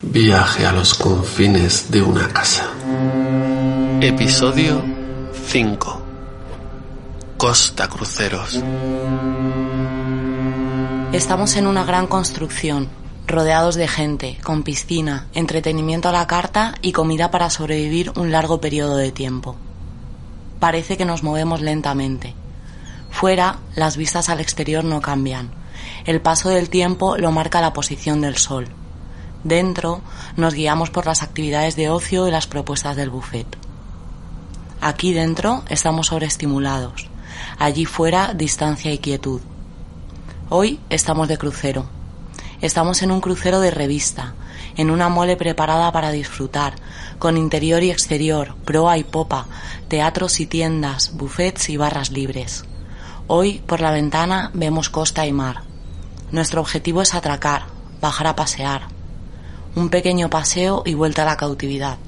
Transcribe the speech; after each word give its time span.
Viaje 0.00 0.64
a 0.64 0.70
los 0.70 0.94
confines 0.94 1.90
de 1.90 2.02
una 2.02 2.28
casa. 2.28 2.70
Episodio 4.00 4.80
5. 5.48 6.02
Costa 7.36 7.88
Cruceros. 7.88 8.62
Estamos 11.12 11.56
en 11.56 11.66
una 11.66 11.82
gran 11.82 12.06
construcción, 12.06 12.88
rodeados 13.26 13.74
de 13.74 13.88
gente, 13.88 14.38
con 14.44 14.62
piscina, 14.62 15.26
entretenimiento 15.34 16.08
a 16.08 16.12
la 16.12 16.28
carta 16.28 16.76
y 16.80 16.92
comida 16.92 17.32
para 17.32 17.50
sobrevivir 17.50 18.12
un 18.14 18.30
largo 18.30 18.60
periodo 18.60 18.96
de 18.96 19.10
tiempo. 19.10 19.56
Parece 20.60 20.96
que 20.96 21.06
nos 21.06 21.24
movemos 21.24 21.60
lentamente. 21.60 22.34
Fuera, 23.10 23.58
las 23.74 23.96
vistas 23.96 24.28
al 24.28 24.38
exterior 24.38 24.84
no 24.84 25.00
cambian. 25.00 25.50
El 26.04 26.20
paso 26.20 26.50
del 26.50 26.70
tiempo 26.70 27.16
lo 27.16 27.32
marca 27.32 27.60
la 27.60 27.72
posición 27.72 28.20
del 28.20 28.36
sol. 28.36 28.68
Dentro 29.44 30.00
nos 30.36 30.54
guiamos 30.54 30.90
por 30.90 31.06
las 31.06 31.22
actividades 31.22 31.76
de 31.76 31.90
ocio 31.90 32.26
y 32.26 32.30
las 32.30 32.46
propuestas 32.46 32.96
del 32.96 33.10
buffet. 33.10 33.46
Aquí 34.80 35.12
dentro 35.12 35.62
estamos 35.68 36.08
sobreestimulados. 36.08 37.08
Allí 37.58 37.84
fuera 37.84 38.34
distancia 38.34 38.92
y 38.92 38.98
quietud. 38.98 39.40
Hoy 40.48 40.80
estamos 40.90 41.28
de 41.28 41.38
crucero. 41.38 41.86
Estamos 42.60 43.02
en 43.02 43.12
un 43.12 43.20
crucero 43.20 43.60
de 43.60 43.70
revista, 43.70 44.34
en 44.76 44.90
una 44.90 45.08
mole 45.08 45.36
preparada 45.36 45.92
para 45.92 46.10
disfrutar, 46.10 46.74
con 47.20 47.36
interior 47.36 47.82
y 47.84 47.90
exterior, 47.90 48.56
proa 48.64 48.98
y 48.98 49.04
popa, 49.04 49.46
teatros 49.86 50.40
y 50.40 50.46
tiendas, 50.46 51.16
buffets 51.16 51.68
y 51.68 51.76
barras 51.76 52.10
libres. 52.10 52.64
Hoy 53.28 53.62
por 53.66 53.80
la 53.80 53.92
ventana 53.92 54.50
vemos 54.54 54.90
costa 54.90 55.26
y 55.26 55.32
mar. 55.32 55.62
Nuestro 56.32 56.60
objetivo 56.60 57.02
es 57.02 57.14
atracar, 57.14 57.66
bajar 58.00 58.26
a 58.26 58.36
pasear, 58.36 58.97
un 59.74 59.88
pequeño 59.90 60.28
paseo 60.30 60.82
y 60.84 60.94
vuelta 60.94 61.22
a 61.22 61.26
la 61.26 61.36
cautividad. 61.36 61.98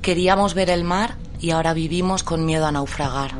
Queríamos 0.00 0.54
ver 0.54 0.70
el 0.70 0.84
mar 0.84 1.16
y 1.40 1.50
ahora 1.50 1.72
vivimos 1.74 2.22
con 2.22 2.44
miedo 2.44 2.66
a 2.66 2.72
naufragar. 2.72 3.32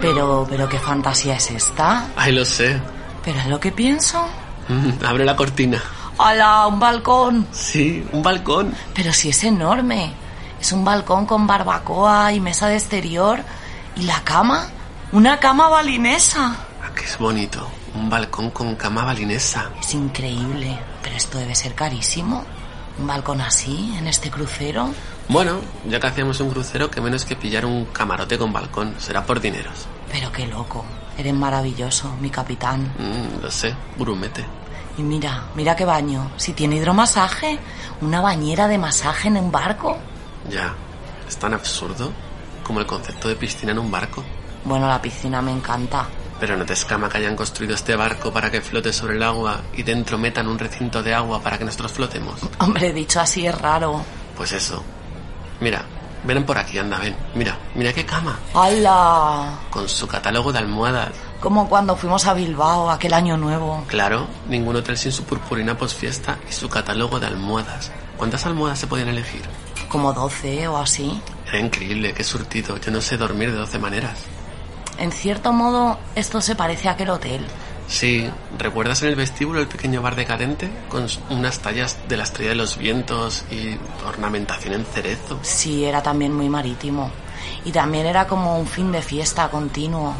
Pero, 0.00 0.46
pero 0.48 0.68
qué 0.68 0.78
fantasía 0.78 1.34
es 1.36 1.50
esta. 1.50 2.08
Ay, 2.16 2.32
lo 2.32 2.44
sé. 2.44 2.80
Pero 3.24 3.38
es 3.40 3.46
lo 3.46 3.58
que 3.60 3.72
pienso. 3.72 4.24
Mm, 4.68 5.04
Abre 5.04 5.24
la 5.24 5.36
cortina. 5.36 5.82
¡Hala! 6.18 6.66
¡Un 6.66 6.78
balcón! 6.80 7.46
Sí, 7.52 8.04
un 8.12 8.22
balcón. 8.22 8.74
Pero 8.94 9.12
si 9.12 9.30
es 9.30 9.44
enorme. 9.44 10.12
Es 10.60 10.72
un 10.72 10.84
balcón 10.84 11.26
con 11.26 11.46
barbacoa 11.46 12.32
y 12.32 12.40
mesa 12.40 12.68
de 12.68 12.76
exterior. 12.76 13.40
¿Y 13.96 14.02
la 14.02 14.22
cama? 14.24 14.68
Una 15.12 15.38
cama 15.38 15.68
balinesa. 15.68 16.56
Ah, 16.82 16.90
que 16.94 17.04
es 17.04 17.18
bonito. 17.18 17.66
Un 17.94 18.08
balcón 18.10 18.50
con 18.50 18.74
cama 18.76 19.04
balinesa. 19.04 19.70
Es 19.80 19.94
increíble. 19.94 20.78
Pero 21.08 21.16
esto 21.16 21.38
debe 21.38 21.54
ser 21.54 21.74
carísimo. 21.74 22.44
¿Un 22.98 23.06
balcón 23.06 23.40
así, 23.40 23.94
en 23.96 24.08
este 24.08 24.30
crucero? 24.30 24.90
Bueno, 25.30 25.58
ya 25.88 25.98
que 25.98 26.06
hacíamos 26.06 26.38
un 26.40 26.50
crucero, 26.50 26.90
que 26.90 27.00
menos 27.00 27.24
que 27.24 27.34
pillar 27.34 27.64
un 27.64 27.86
camarote 27.86 28.36
con 28.36 28.52
balcón. 28.52 28.94
Será 28.98 29.24
por 29.24 29.40
dineros. 29.40 29.86
Pero 30.12 30.30
qué 30.30 30.46
loco. 30.46 30.84
Eres 31.16 31.32
maravilloso, 31.32 32.14
mi 32.20 32.28
capitán. 32.28 32.92
Mm, 32.98 33.42
lo 33.42 33.50
sé, 33.50 33.74
grumete. 33.96 34.44
Y 34.98 35.02
mira, 35.02 35.44
mira 35.54 35.74
qué 35.74 35.86
baño. 35.86 36.30
Si 36.36 36.52
tiene 36.52 36.76
hidromasaje, 36.76 37.58
una 38.02 38.20
bañera 38.20 38.68
de 38.68 38.76
masaje 38.76 39.28
en 39.28 39.38
un 39.38 39.50
barco. 39.50 39.96
Ya, 40.50 40.74
es 41.26 41.38
tan 41.38 41.54
absurdo 41.54 42.12
como 42.62 42.80
el 42.80 42.86
concepto 42.86 43.28
de 43.28 43.36
piscina 43.36 43.72
en 43.72 43.78
un 43.78 43.90
barco. 43.90 44.22
Bueno, 44.62 44.86
la 44.86 45.00
piscina 45.00 45.40
me 45.40 45.52
encanta. 45.52 46.06
Pero 46.40 46.56
no 46.56 46.64
te 46.64 46.72
escama 46.72 47.08
que 47.08 47.18
hayan 47.18 47.36
construido 47.36 47.74
este 47.74 47.96
barco 47.96 48.32
para 48.32 48.50
que 48.50 48.60
flote 48.60 48.92
sobre 48.92 49.16
el 49.16 49.22
agua 49.22 49.60
y 49.74 49.82
dentro 49.82 50.18
metan 50.18 50.46
un 50.46 50.58
recinto 50.58 51.02
de 51.02 51.14
agua 51.14 51.40
para 51.42 51.58
que 51.58 51.64
nosotros 51.64 51.92
flotemos. 51.92 52.40
Hombre, 52.58 52.92
dicho 52.92 53.20
así 53.20 53.46
es 53.46 53.60
raro. 53.60 54.02
Pues 54.36 54.52
eso. 54.52 54.82
Mira, 55.60 55.84
ven 56.24 56.44
por 56.44 56.58
aquí, 56.58 56.78
anda, 56.78 56.98
ven. 56.98 57.16
Mira, 57.34 57.58
mira 57.74 57.92
qué 57.92 58.06
cama. 58.06 58.38
¡Hala! 58.54 59.58
Con 59.70 59.88
su 59.88 60.06
catálogo 60.06 60.52
de 60.52 60.58
almohadas. 60.58 61.10
Como 61.40 61.68
cuando 61.68 61.96
fuimos 61.96 62.26
a 62.26 62.34
Bilbao 62.34 62.90
aquel 62.90 63.14
año 63.14 63.36
nuevo. 63.36 63.84
Claro, 63.88 64.26
ningún 64.48 64.76
hotel 64.76 64.96
sin 64.96 65.12
su 65.12 65.24
purpurina 65.24 65.76
posfiesta 65.76 66.38
y 66.48 66.52
su 66.52 66.68
catálogo 66.68 67.18
de 67.18 67.26
almohadas. 67.26 67.90
¿Cuántas 68.16 68.46
almohadas 68.46 68.78
se 68.80 68.86
podían 68.86 69.08
elegir? 69.08 69.42
Como 69.88 70.12
12 70.12 70.68
o 70.68 70.76
así. 70.76 71.20
Era 71.46 71.60
increíble, 71.60 72.12
qué 72.12 72.24
surtido. 72.24 72.76
Yo 72.78 72.90
no 72.90 73.00
sé 73.00 73.16
dormir 73.16 73.50
de 73.50 73.58
12 73.58 73.78
maneras. 73.78 74.18
En 74.98 75.12
cierto 75.12 75.52
modo, 75.52 75.98
esto 76.14 76.40
se 76.40 76.54
parece 76.54 76.88
a 76.88 76.92
aquel 76.92 77.10
hotel. 77.10 77.46
Sí, 77.88 78.28
¿recuerdas 78.58 79.02
en 79.02 79.08
el 79.08 79.16
vestíbulo 79.16 79.60
el 79.60 79.68
pequeño 79.68 80.02
bar 80.02 80.14
decadente? 80.14 80.70
Con 80.88 81.06
unas 81.30 81.60
tallas 81.60 81.96
de 82.06 82.16
la 82.18 82.24
estrella 82.24 82.50
de 82.50 82.56
los 82.56 82.76
vientos 82.76 83.44
y 83.50 83.78
ornamentación 84.06 84.74
en 84.74 84.84
cerezo. 84.84 85.38
Sí, 85.42 85.84
era 85.84 86.02
también 86.02 86.34
muy 86.34 86.48
marítimo. 86.50 87.10
Y 87.64 87.72
también 87.72 88.06
era 88.06 88.26
como 88.26 88.58
un 88.58 88.66
fin 88.66 88.92
de 88.92 89.00
fiesta 89.00 89.48
continuo. 89.48 90.14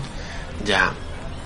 Ya, 0.65 0.93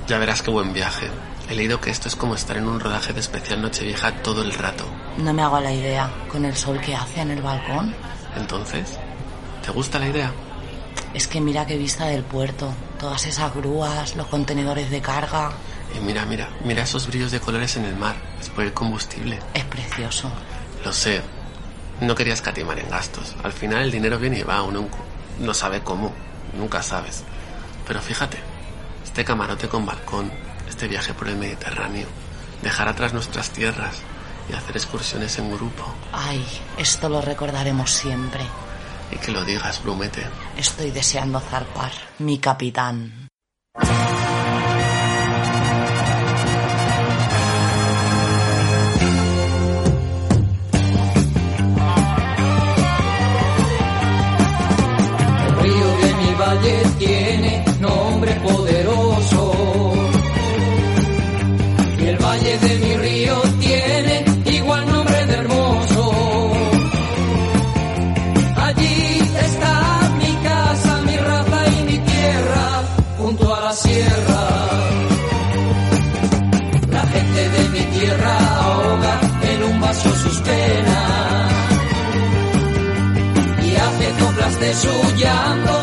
ya 0.06 0.18
verás 0.18 0.42
qué 0.42 0.50
buen 0.50 0.72
viaje. 0.72 1.08
He 1.50 1.54
leído 1.54 1.80
que 1.80 1.90
esto 1.90 2.08
es 2.08 2.14
como 2.14 2.34
estar 2.34 2.56
en 2.56 2.68
un 2.68 2.78
rodaje 2.78 3.12
de 3.12 3.20
especial 3.20 3.60
Nochevieja 3.60 4.12
todo 4.22 4.42
el 4.42 4.52
rato. 4.52 4.84
No 5.18 5.32
me 5.32 5.42
hago 5.42 5.58
la 5.58 5.72
idea, 5.72 6.08
con 6.30 6.44
el 6.44 6.56
sol 6.56 6.80
que 6.80 6.94
hace 6.94 7.22
en 7.22 7.32
el 7.32 7.42
balcón. 7.42 7.94
Entonces, 8.36 8.98
¿te 9.64 9.72
gusta 9.72 9.98
la 9.98 10.08
idea? 10.08 10.32
Es 11.14 11.26
que 11.26 11.40
mira 11.40 11.66
qué 11.66 11.76
vista 11.76 12.06
del 12.06 12.22
puerto. 12.22 12.72
Todas 13.02 13.26
esas 13.26 13.52
grúas, 13.52 14.14
los 14.14 14.28
contenedores 14.28 14.88
de 14.88 15.00
carga. 15.00 15.50
Y 15.92 15.98
mira, 15.98 16.24
mira, 16.24 16.48
mira 16.64 16.84
esos 16.84 17.08
brillos 17.08 17.32
de 17.32 17.40
colores 17.40 17.76
en 17.76 17.84
el 17.84 17.96
mar. 17.96 18.14
Es 18.40 18.48
por 18.48 18.62
el 18.62 18.72
combustible. 18.72 19.40
Es 19.54 19.64
precioso. 19.64 20.30
Lo 20.84 20.92
sé. 20.92 21.20
No 22.00 22.14
quería 22.14 22.34
escatimar 22.34 22.78
en 22.78 22.88
gastos. 22.88 23.34
Al 23.42 23.52
final 23.52 23.82
el 23.82 23.90
dinero 23.90 24.20
viene 24.20 24.38
y 24.38 24.42
va. 24.44 24.62
Uno 24.62 24.86
no 25.40 25.52
sabe 25.52 25.82
cómo. 25.82 26.12
Nunca 26.56 26.80
sabes. 26.80 27.24
Pero 27.88 28.00
fíjate, 28.00 28.38
este 29.04 29.24
camarote 29.24 29.66
con 29.66 29.84
balcón, 29.84 30.30
este 30.68 30.86
viaje 30.86 31.12
por 31.12 31.26
el 31.26 31.36
Mediterráneo, 31.36 32.06
dejar 32.62 32.86
atrás 32.86 33.12
nuestras 33.12 33.50
tierras 33.50 33.96
y 34.48 34.52
hacer 34.52 34.76
excursiones 34.76 35.36
en 35.40 35.50
grupo. 35.50 35.92
Ay, 36.12 36.46
esto 36.78 37.08
lo 37.08 37.20
recordaremos 37.20 37.90
siempre. 37.90 38.44
Y 39.12 39.16
que 39.18 39.32
lo 39.32 39.44
digas, 39.44 39.82
Brumete. 39.82 40.26
Estoy 40.56 40.90
deseando 40.90 41.40
zarpar, 41.40 41.92
mi 42.18 42.38
capitán. 42.38 43.28
Su 84.74 84.88
llanto 85.16 85.81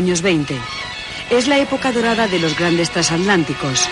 años 0.00 0.22
20. 0.22 0.56
Es 1.28 1.46
la 1.46 1.58
época 1.58 1.92
dorada 1.92 2.26
de 2.26 2.38
los 2.38 2.56
grandes 2.56 2.88
transatlánticos. 2.88 3.86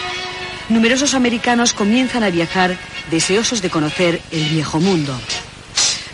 Numerosos 0.70 1.12
americanos 1.12 1.74
comienzan 1.74 2.22
a 2.22 2.30
viajar 2.30 2.78
deseosos 3.10 3.60
de 3.60 3.68
conocer 3.68 4.22
el 4.30 4.44
viejo 4.44 4.80
mundo. 4.80 5.14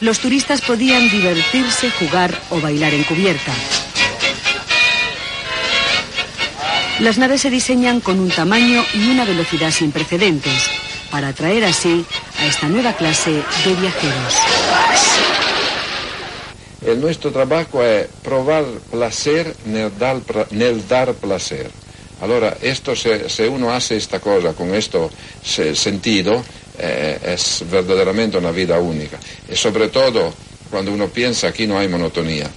Los 0.01 0.19
turistas 0.19 0.63
podían 0.63 1.09
divertirse, 1.11 1.93
jugar 1.93 2.35
o 2.51 2.61
bailar 2.61 2.93
en 2.93 3.05
cubierta. 3.05 3.53
Las 6.99 7.17
naves 7.17 7.43
se 7.43 7.51
diseñan 7.51 8.01
con 8.01 8.19
un 8.19 8.31
tamaño 8.31 8.85
y 8.95 9.11
una 9.11 9.25
velocidad 9.25 9.71
sin 9.71 9.93
precedentes, 9.93 10.71
para 11.13 11.29
atraer 11.29 11.67
así 11.67 12.05
a 12.41 12.47
esta 12.47 12.67
nueva 12.67 12.95
clase 12.95 13.31
de 13.31 13.75
viajeros. 13.77 14.54
Il 16.87 16.99
nostro 16.99 17.31
trabajo 17.31 17.83
è 17.83 18.07
provar 18.21 18.65
placer 18.91 19.55
nel 19.65 19.91
dar, 19.93 20.21
dar 20.87 21.15
placer. 21.15 21.71
Allora, 22.21 22.57
esto 22.61 22.95
se, 22.95 23.27
uno 23.47 23.73
hace 23.73 23.97
esta 23.97 24.19
cosa 24.19 24.53
con 24.53 24.75
esto 24.75 25.11
se- 25.43 25.75
sentido, 25.75 26.45
eh, 26.77 27.19
es 27.23 27.65
verdaderamente 27.69 28.37
una 28.37 28.51
vida 28.51 28.79
única. 28.79 29.19
Y 29.49 29.57
sobre 29.57 29.89
todo, 29.89 30.33
cuando 30.71 30.93
uno 30.93 31.09
piensa 31.09 31.49
aquí 31.49 31.67
no 31.67 31.79
hay 31.79 31.89
monotonía. 31.89 32.51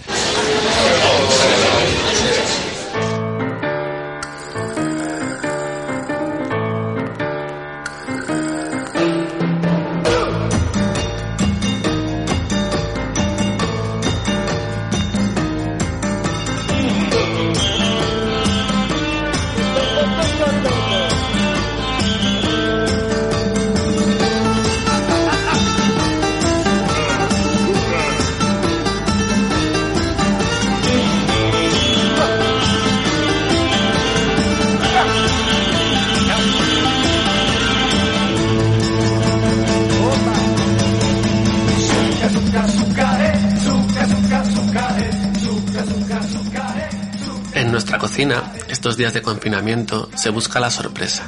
Estos 48.88 48.98
días 48.98 49.12
de 49.12 49.22
confinamiento, 49.22 50.10
se 50.16 50.30
busca 50.30 50.62
la 50.62 50.72
sorpresa. 50.72 51.26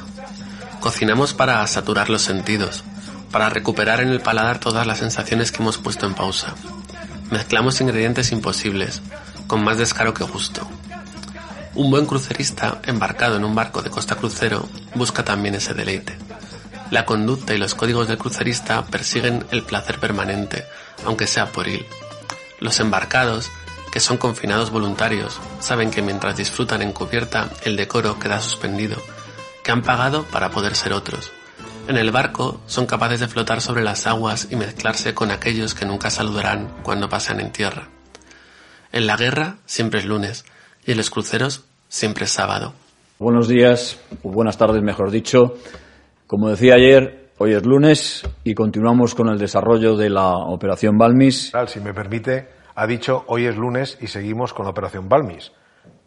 Cocinamos 0.80 1.34
para 1.34 1.68
saturar 1.68 2.10
los 2.10 2.22
sentidos, 2.22 2.86
para 3.32 3.50
recuperar 3.50 4.00
en 4.00 4.08
el 4.08 4.22
paladar 4.22 4.62
todas 4.62 4.88
las 4.88 5.00
sensaciones 5.00 5.52
que 5.52 5.62
hemos 5.62 5.78
puesto 5.78 6.06
en 6.06 6.14
pausa. 6.14 6.56
Mezclamos 7.32 7.82
ingredientes 7.82 8.32
imposibles, 8.32 9.02
con 9.48 9.62
más 9.62 9.78
descaro 9.78 10.14
que 10.14 10.24
gusto. 10.24 10.66
Un 11.76 11.92
buen 11.92 12.06
crucerista, 12.06 12.80
embarcado 12.86 13.36
en 13.36 13.44
un 13.44 13.54
barco 13.54 13.82
de 13.82 13.90
costa 13.90 14.16
crucero, 14.16 14.70
busca 14.96 15.26
también 15.26 15.56
ese 15.56 15.74
deleite. 15.74 16.18
La 16.92 17.06
conducta 17.06 17.54
y 17.54 17.58
los 17.58 17.76
códigos 17.76 18.08
del 18.08 18.18
crucerista 18.18 18.86
persiguen 18.86 19.46
el 19.52 19.64
placer 19.64 20.00
permanente, 20.00 20.64
aunque 21.04 21.28
sea 21.28 21.52
pueril. 21.52 21.86
Los 22.62 22.80
embarcados, 22.80 23.52
que 23.92 24.00
son 24.00 24.18
confinados 24.18 24.72
voluntarios, 24.72 25.40
saben 25.60 25.92
que 25.92 26.02
mientras 26.02 26.38
disfrutan 26.38 26.82
en 26.82 26.94
cubierta 26.94 27.50
el 27.64 27.76
decoro 27.76 28.20
queda 28.20 28.40
suspendido, 28.40 28.98
que 29.64 29.72
han 29.72 29.82
pagado 29.82 30.24
para 30.26 30.50
poder 30.52 30.76
ser 30.76 30.94
otros. 30.94 31.32
En 31.88 31.98
el 31.98 32.12
barco 32.12 32.62
son 32.68 32.86
capaces 32.86 33.20
de 33.20 33.28
flotar 33.28 33.62
sobre 33.62 33.84
las 33.84 34.06
aguas 34.06 34.48
y 34.52 34.56
mezclarse 34.56 35.16
con 35.16 35.32
aquellos 35.32 35.74
que 35.74 35.86
nunca 35.86 36.12
saludarán 36.12 36.68
cuando 36.84 37.10
pasan 37.10 37.40
en 37.40 37.52
tierra. 37.52 37.88
En 38.92 39.08
la 39.08 39.18
guerra 39.18 39.58
siempre 39.66 40.00
es 40.00 40.06
lunes 40.06 40.46
y 40.86 40.92
en 40.92 40.98
los 40.98 41.10
cruceros 41.10 41.66
siempre 41.88 42.26
es 42.26 42.32
sábado. 42.32 42.74
Buenos 43.18 43.48
días, 43.48 44.00
o 44.24 44.30
buenas 44.30 44.58
tardes, 44.58 44.82
mejor 44.82 45.12
dicho. 45.12 45.56
Como 46.28 46.50
decía 46.50 46.76
ayer, 46.76 47.32
hoy 47.40 47.54
es 47.54 47.66
lunes 47.66 48.24
y 48.44 48.54
continuamos 48.54 49.16
con 49.16 49.28
el 49.30 49.40
desarrollo 49.40 49.98
de 49.98 50.10
la 50.10 50.30
operación 50.38 50.98
Balmis. 50.98 51.52
Tal, 51.52 51.68
Si 51.68 51.80
me 51.80 51.94
permite, 51.94 52.48
ha 52.80 52.88
dicho 52.88 53.26
hoy 53.28 53.46
es 53.46 53.58
lunes 53.58 53.98
y 54.00 54.08
seguimos 54.08 54.54
con 54.54 54.64
la 54.64 54.72
Operación 54.72 55.10
Balmis. 55.10 55.52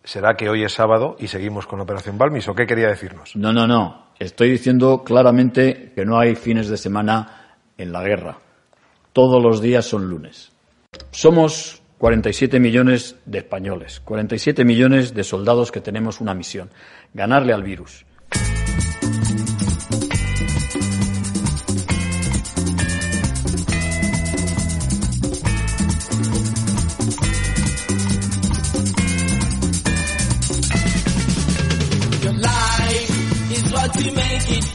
¿Será 0.05 0.37
que 0.39 0.49
hoy 0.49 0.65
es 0.65 0.73
sábado 0.73 1.17
y 1.19 1.29
seguimos 1.29 1.67
con 1.67 1.79
la 1.79 1.83
Operación 1.83 2.17
Balmis 2.17 2.49
o 2.49 2.55
qué 2.55 2.67
quería 2.67 2.89
decirnos? 2.89 3.37
No, 3.37 3.53
no, 3.53 3.67
no. 3.67 4.07
Estoy 4.19 4.51
diciendo 4.51 5.05
claramente 5.05 5.93
que 5.95 6.07
no 6.07 6.19
hay 6.19 6.35
fines 6.35 6.71
de 6.71 6.79
semana 6.79 7.59
en 7.77 7.93
la 7.93 8.03
guerra. 8.03 8.39
Todos 9.13 9.43
los 9.43 9.61
días 9.61 9.85
son 9.85 10.09
lunes. 10.09 10.51
Somos 11.11 11.83
47 11.99 12.59
millones 12.59 13.17
de 13.27 13.39
españoles, 13.41 14.01
47 14.01 14.65
millones 14.65 15.13
de 15.13 15.25
soldados 15.25 15.73
que 15.73 15.83
tenemos 15.83 16.23
una 16.23 16.33
misión, 16.33 16.71
ganarle 17.13 17.53
al 17.53 17.63
virus. 17.63 18.07
Jackie 34.43 34.72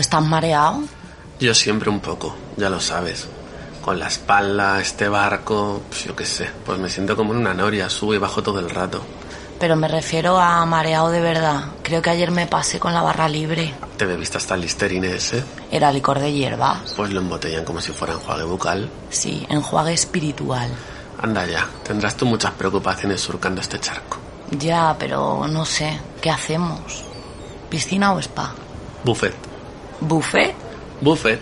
estás 0.00 0.22
mareado? 0.22 0.80
Yo 1.38 1.54
siempre 1.54 1.90
un 1.90 2.00
poco, 2.00 2.34
ya 2.56 2.68
lo 2.68 2.80
sabes. 2.80 3.28
Con 3.82 3.98
la 3.98 4.08
espalda, 4.08 4.80
este 4.80 5.08
barco, 5.08 5.82
pues 5.88 6.04
yo 6.04 6.14
qué 6.14 6.26
sé, 6.26 6.50
pues 6.66 6.78
me 6.78 6.90
siento 6.90 7.16
como 7.16 7.32
en 7.32 7.40
una 7.40 7.54
noria, 7.54 7.88
subo 7.88 8.14
y 8.14 8.18
bajo 8.18 8.42
todo 8.42 8.60
el 8.60 8.68
rato. 8.68 9.00
Pero 9.58 9.76
me 9.76 9.88
refiero 9.88 10.38
a 10.40 10.64
mareado 10.64 11.10
de 11.10 11.20
verdad. 11.20 11.64
Creo 11.82 12.00
que 12.00 12.08
ayer 12.08 12.30
me 12.30 12.46
pasé 12.46 12.78
con 12.78 12.94
la 12.94 13.02
barra 13.02 13.28
libre. 13.28 13.74
¿Te 13.98 14.06
bebiste 14.06 14.38
hasta 14.38 14.54
el 14.54 14.62
listerine 14.62 15.14
ese? 15.14 15.44
Era 15.70 15.92
licor 15.92 16.18
de 16.18 16.32
hierbas. 16.32 16.94
Pues 16.96 17.10
lo 17.10 17.20
embotellan 17.20 17.64
como 17.66 17.80
si 17.80 17.92
fuera 17.92 18.14
enjuague 18.14 18.44
bucal. 18.44 18.90
Sí, 19.10 19.46
enjuague 19.50 19.92
espiritual. 19.92 20.70
Anda 21.20 21.46
ya, 21.46 21.66
tendrás 21.84 22.16
tú 22.16 22.24
muchas 22.24 22.52
preocupaciones 22.52 23.20
surcando 23.20 23.60
este 23.60 23.78
charco. 23.78 24.16
Ya, 24.50 24.96
pero 24.98 25.46
no 25.46 25.66
sé. 25.66 26.00
¿Qué 26.22 26.30
hacemos? 26.30 27.04
¿Piscina 27.68 28.14
o 28.14 28.18
spa? 28.18 28.54
Buffet. 29.04 29.49
¿Buffet? 30.00 30.54
Buffet. 31.00 31.40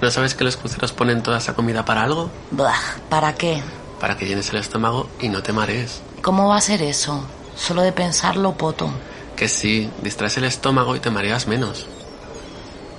¿No 0.00 0.10
sabes 0.10 0.34
que 0.34 0.44
los 0.44 0.56
cruceros 0.56 0.92
ponen 0.92 1.22
toda 1.22 1.38
esa 1.38 1.54
comida 1.54 1.84
para 1.84 2.02
algo? 2.02 2.30
Blah, 2.50 2.74
¿para 3.08 3.34
qué? 3.34 3.62
Para 4.00 4.16
que 4.16 4.26
llenes 4.26 4.50
el 4.50 4.56
estómago 4.56 5.08
y 5.20 5.28
no 5.28 5.42
te 5.42 5.52
marees. 5.52 6.02
¿Cómo 6.20 6.48
va 6.48 6.56
a 6.56 6.60
ser 6.60 6.82
eso? 6.82 7.24
Solo 7.56 7.82
de 7.82 7.92
pensarlo, 7.92 8.54
poto. 8.54 8.90
Que 9.36 9.48
sí, 9.48 9.90
distraes 10.02 10.36
el 10.36 10.44
estómago 10.44 10.96
y 10.96 11.00
te 11.00 11.10
mareas 11.10 11.46
menos. 11.46 11.86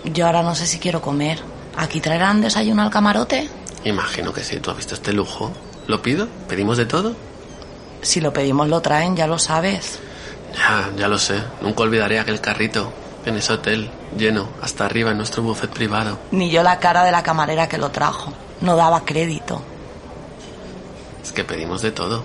Yo 0.05 0.25
ahora 0.25 0.41
no 0.41 0.55
sé 0.55 0.65
si 0.65 0.79
quiero 0.79 1.01
comer. 1.01 1.39
¿Aquí 1.75 1.99
traerán 1.99 2.41
desayuno 2.41 2.81
al 2.81 2.89
camarote? 2.89 3.47
Imagino 3.83 4.33
que 4.33 4.43
sí, 4.43 4.59
tú 4.59 4.71
has 4.71 4.77
visto 4.77 4.95
este 4.95 5.13
lujo. 5.13 5.51
¿Lo 5.85 6.01
pido? 6.01 6.27
¿Pedimos 6.47 6.77
de 6.77 6.85
todo? 6.85 7.15
Si 8.01 8.21
lo 8.21 8.33
pedimos 8.33 8.67
lo 8.69 8.81
traen, 8.81 9.15
ya 9.15 9.27
lo 9.27 9.37
sabes. 9.37 9.99
Ya, 10.55 10.89
ya 10.97 11.07
lo 11.07 11.19
sé. 11.19 11.43
Nunca 11.61 11.83
olvidaré 11.83 12.19
aquel 12.19 12.41
carrito 12.41 12.91
en 13.27 13.35
ese 13.35 13.53
hotel, 13.53 13.89
lleno, 14.17 14.47
hasta 14.61 14.85
arriba 14.85 15.11
en 15.11 15.17
nuestro 15.17 15.43
buffet 15.43 15.69
privado. 15.69 16.17
Ni 16.31 16.49
yo 16.49 16.63
la 16.63 16.79
cara 16.79 17.03
de 17.03 17.11
la 17.11 17.23
camarera 17.23 17.67
que 17.67 17.77
lo 17.77 17.91
trajo. 17.91 18.33
No 18.61 18.75
daba 18.75 19.03
crédito. 19.05 19.61
Es 21.23 21.31
que 21.31 21.43
pedimos 21.43 21.81
de 21.81 21.91
todo. 21.91 22.23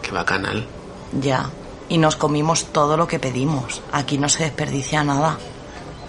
Qué 0.00 0.12
bacanal. 0.12 0.66
Ya. 1.20 1.50
Y 1.88 1.98
nos 1.98 2.16
comimos 2.16 2.66
todo 2.66 2.96
lo 2.96 3.06
que 3.06 3.18
pedimos. 3.18 3.82
Aquí 3.92 4.18
no 4.18 4.28
se 4.28 4.44
desperdicia 4.44 5.02
nada. 5.02 5.38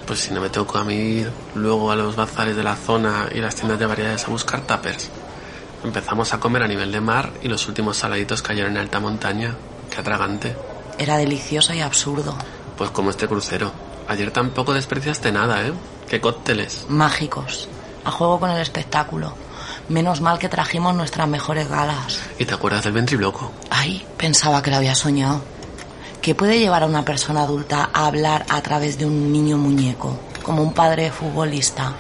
Pues 0.06 0.20
si 0.20 0.34
no 0.34 0.42
me 0.42 0.50
tocó 0.50 0.78
a 0.78 0.84
mí 0.84 0.96
ir 0.96 1.32
luego 1.56 1.92
a 1.92 1.96
los 1.96 2.16
bazares 2.16 2.56
de 2.56 2.64
la 2.64 2.76
zona 2.76 3.30
y 3.34 3.40
las 3.40 3.56
tiendas 3.56 3.80
de 3.80 3.86
variedades 3.86 4.26
a 4.26 4.30
buscar 4.30 4.62
tuppers. 4.62 5.10
Empezamos 5.84 6.34
a 6.34 6.40
comer 6.40 6.64
a 6.64 6.68
nivel 6.68 6.92
de 6.92 7.02
mar 7.02 7.32
y 7.42 7.48
los 7.48 7.68
últimos 7.68 7.98
saladitos 7.98 8.42
cayeron 8.42 8.72
en 8.72 8.78
alta 8.80 9.00
montaña. 9.00 9.56
Qué 9.90 10.02
atragante. 10.02 10.56
Era 10.98 11.18
delicioso 11.18 11.74
y 11.74 11.82
absurdo. 11.82 12.36
Pues 12.78 12.92
como 12.92 13.10
este 13.10 13.28
crucero. 13.28 13.72
Ayer 14.10 14.32
tampoco 14.32 14.74
despreciaste 14.74 15.32
nada, 15.32 15.62
¿eh? 15.68 15.72
Qué 16.10 16.20
cócteles. 16.20 16.88
Mágicos. 16.90 17.70
A 18.04 18.10
juego 18.10 18.40
con 18.40 18.50
el 18.50 18.60
espectáculo. 18.60 19.36
Menos 19.88 20.20
mal 20.20 20.40
que 20.40 20.50
trajimos 20.50 20.96
nuestras 20.96 21.28
mejores 21.28 21.70
galas. 21.70 22.20
¿Y 22.40 22.46
te 22.46 22.56
acuerdas 22.56 22.84
del 22.84 22.94
ventríloco? 22.94 23.52
Ay, 23.70 24.04
pensaba 24.18 24.64
que 24.64 24.72
lo 24.72 24.78
había 24.78 24.96
soñado. 24.96 25.44
¿Qué 26.24 26.34
puede 26.34 26.58
llevar 26.58 26.82
a 26.82 26.88
una 26.88 27.06
persona 27.06 27.44
adulta 27.44 27.92
a 27.94 28.08
hablar 28.08 28.48
a 28.50 28.60
través 28.62 28.98
de 28.98 29.06
un 29.06 29.32
niño 29.32 29.58
muñeco? 29.58 30.20
Como 30.42 30.64
un 30.64 30.74
padre 30.74 31.12
futbolista. 31.12 31.94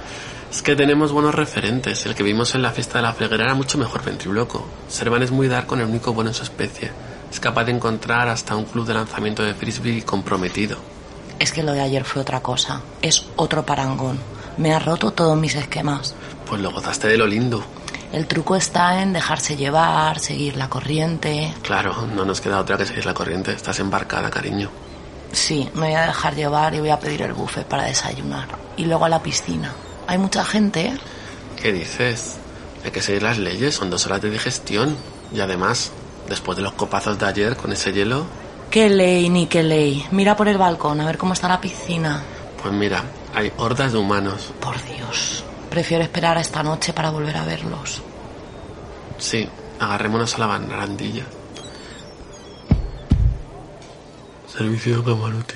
Es 0.49 0.63
que 0.63 0.75
tenemos 0.75 1.11
buenos 1.11 1.35
referentes. 1.35 2.07
El 2.07 2.15
que 2.15 2.23
vimos 2.23 2.55
en 2.55 2.63
la 2.63 2.71
fiesta 2.71 2.97
de 2.97 3.03
la 3.03 3.13
freguera 3.13 3.43
era 3.43 3.53
mucho 3.53 3.77
mejor 3.77 4.03
ventríloco. 4.03 4.67
Servan 4.87 5.21
es 5.21 5.29
muy 5.29 5.47
dar 5.47 5.67
con 5.67 5.79
el 5.79 5.85
único 5.85 6.11
bueno 6.11 6.31
en 6.31 6.35
su 6.35 6.41
especie. 6.41 6.91
Es 7.31 7.39
capaz 7.39 7.65
de 7.65 7.73
encontrar 7.73 8.29
hasta 8.29 8.55
un 8.55 8.65
club 8.65 8.87
de 8.87 8.95
lanzamiento 8.95 9.43
de 9.43 9.53
frisbee 9.53 10.01
comprometido. 10.01 10.98
Es 11.39 11.53
que 11.53 11.63
lo 11.63 11.71
de 11.71 11.81
ayer 11.81 12.03
fue 12.03 12.21
otra 12.21 12.41
cosa. 12.41 12.81
Es 13.01 13.25
otro 13.37 13.65
parangón. 13.65 14.19
Me 14.57 14.73
ha 14.73 14.79
roto 14.79 15.11
todos 15.11 15.37
mis 15.37 15.55
esquemas. 15.55 16.13
Pues 16.45 16.61
lo 16.61 16.71
gozaste 16.71 17.07
de 17.07 17.17
lo 17.17 17.25
lindo. 17.25 17.63
El 18.11 18.27
truco 18.27 18.55
está 18.55 19.01
en 19.01 19.13
dejarse 19.13 19.55
llevar, 19.55 20.19
seguir 20.19 20.57
la 20.57 20.67
corriente. 20.67 21.53
Claro, 21.61 22.07
no 22.07 22.25
nos 22.25 22.41
queda 22.41 22.59
otra 22.59 22.75
que 22.77 22.85
seguir 22.85 23.05
la 23.05 23.13
corriente. 23.13 23.53
Estás 23.53 23.79
embarcada, 23.79 24.29
cariño. 24.29 24.69
Sí, 25.31 25.69
me 25.75 25.87
voy 25.87 25.95
a 25.95 26.07
dejar 26.07 26.35
llevar 26.35 26.73
y 26.73 26.79
voy 26.79 26.89
a 26.89 26.99
pedir 26.99 27.21
el 27.21 27.33
buffet 27.33 27.65
para 27.65 27.83
desayunar. 27.83 28.47
Y 28.77 28.85
luego 28.85 29.05
a 29.05 29.09
la 29.09 29.21
piscina. 29.21 29.71
Hay 30.07 30.17
mucha 30.17 30.43
gente, 30.43 30.87
¿eh? 30.87 30.97
¿Qué 31.61 31.71
dices? 31.71 32.37
Hay 32.83 32.91
que 32.91 33.01
seguir 33.01 33.23
las 33.23 33.37
leyes, 33.37 33.75
son 33.75 33.89
dos 33.89 34.05
horas 34.07 34.21
de 34.21 34.31
digestión. 34.31 34.97
Y 35.31 35.39
además, 35.39 35.91
después 36.27 36.57
de 36.57 36.63
los 36.63 36.73
copazos 36.73 37.19
de 37.19 37.27
ayer 37.27 37.55
con 37.55 37.71
ese 37.71 37.93
hielo, 37.93 38.25
Qué 38.71 38.89
ley 38.89 39.29
ni 39.29 39.47
qué 39.47 39.63
ley. 39.63 40.05
Mira 40.11 40.35
por 40.35 40.47
el 40.47 40.57
balcón 40.57 41.01
a 41.01 41.05
ver 41.05 41.17
cómo 41.17 41.33
está 41.33 41.47
la 41.47 41.59
piscina. 41.59 42.21
pues 42.61 42.73
mira, 42.73 43.03
hay 43.33 43.51
hordas 43.57 43.93
de 43.93 43.97
humanos. 43.97 44.53
Por 44.59 44.75
Dios. 44.85 45.43
Prefiero 45.69 46.03
esperar 46.03 46.37
a 46.37 46.41
esta 46.41 46.61
noche 46.61 46.93
para 46.93 47.09
volver 47.09 47.35
a 47.37 47.45
verlos. 47.45 48.01
Sí, 49.17 49.47
agarrémonos 49.79 50.35
a 50.35 50.37
la 50.39 50.45
barandilla. 50.47 51.23
Servicio 54.47 54.97
de 54.97 55.03
camarote. 55.03 55.55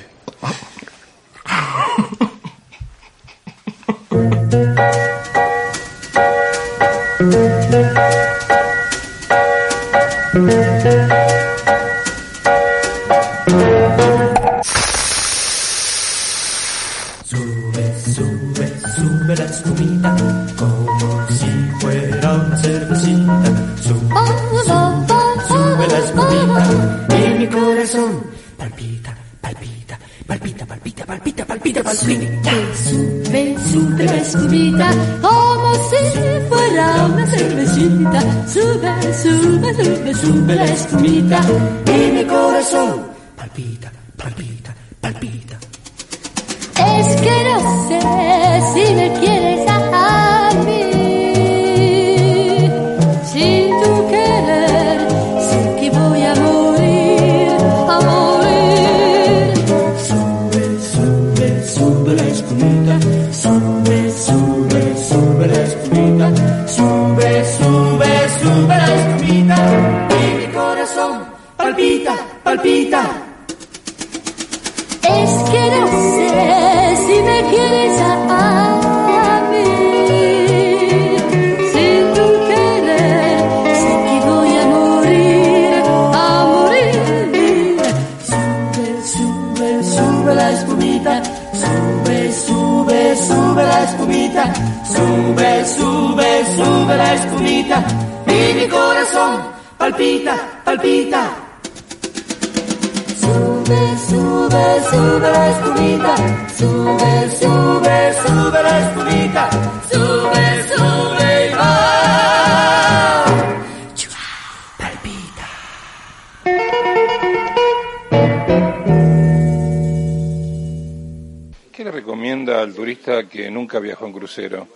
Al 122.61 122.73
turista 122.73 123.27
que 123.27 123.49
nunca 123.49 123.79
viajó 123.79 124.05
en 124.05 124.13
crucero? 124.13 124.67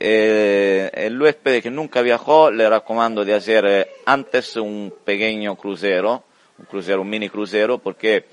Eh, 0.00 0.90
el 0.92 1.20
huésped 1.20 1.62
que 1.62 1.70
nunca 1.70 2.02
viajó 2.02 2.50
le 2.50 2.68
recomiendo 2.68 3.24
de 3.24 3.34
hacer 3.34 3.64
eh, 3.66 3.88
antes 4.06 4.56
un 4.56 4.92
pequeño 5.04 5.54
crucero, 5.56 6.24
un 6.58 6.64
crucero, 6.66 7.02
un 7.02 7.08
mini 7.10 7.28
crucero, 7.28 7.78
porque 7.78 8.24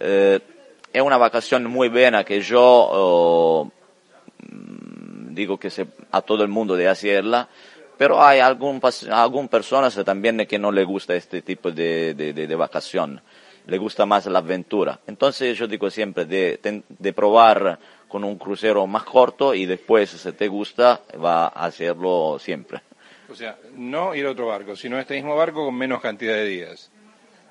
eh, 0.00 0.40
es 0.92 1.02
una 1.02 1.16
vacación 1.16 1.64
muy 1.66 1.88
buena 1.88 2.24
que 2.24 2.40
yo 2.40 3.70
mm, 4.40 5.34
digo 5.34 5.58
que 5.58 5.70
se, 5.70 5.86
a 6.10 6.20
todo 6.22 6.42
el 6.42 6.48
mundo 6.48 6.74
de 6.76 6.88
hacerla, 6.88 7.48
pero 7.96 8.20
hay 8.20 8.40
algún, 8.40 8.80
algún 9.10 9.48
personas 9.48 9.94
también 10.04 10.44
que 10.48 10.58
no 10.58 10.72
le 10.72 10.82
gusta 10.82 11.14
este 11.14 11.42
tipo 11.42 11.70
de, 11.70 12.14
de, 12.14 12.32
de- 12.32 12.46
de 12.48 12.56
vacación, 12.56 13.20
le 13.66 13.78
gusta 13.78 14.06
más 14.06 14.26
la 14.26 14.38
aventura. 14.38 15.00
Entonces 15.06 15.56
yo 15.56 15.66
digo 15.66 15.90
siempre 15.90 16.24
de, 16.24 16.82
de 16.88 17.12
probar 17.12 17.78
con 18.08 18.24
un 18.24 18.38
crucero 18.38 18.86
más 18.86 19.04
corto 19.04 19.54
y 19.54 19.66
después 19.66 20.10
si 20.10 20.32
te 20.32 20.48
gusta 20.48 21.00
va 21.22 21.46
a 21.46 21.66
hacerlo 21.66 22.38
siempre. 22.38 22.82
O 23.28 23.34
sea, 23.34 23.56
no 23.74 24.14
ir 24.14 24.26
a 24.26 24.30
otro 24.30 24.46
barco, 24.46 24.76
sino 24.76 24.98
este 24.98 25.14
mismo 25.14 25.34
barco 25.34 25.64
con 25.64 25.74
menos 25.74 26.00
cantidad 26.00 26.34
de 26.34 26.46
días. 26.46 26.90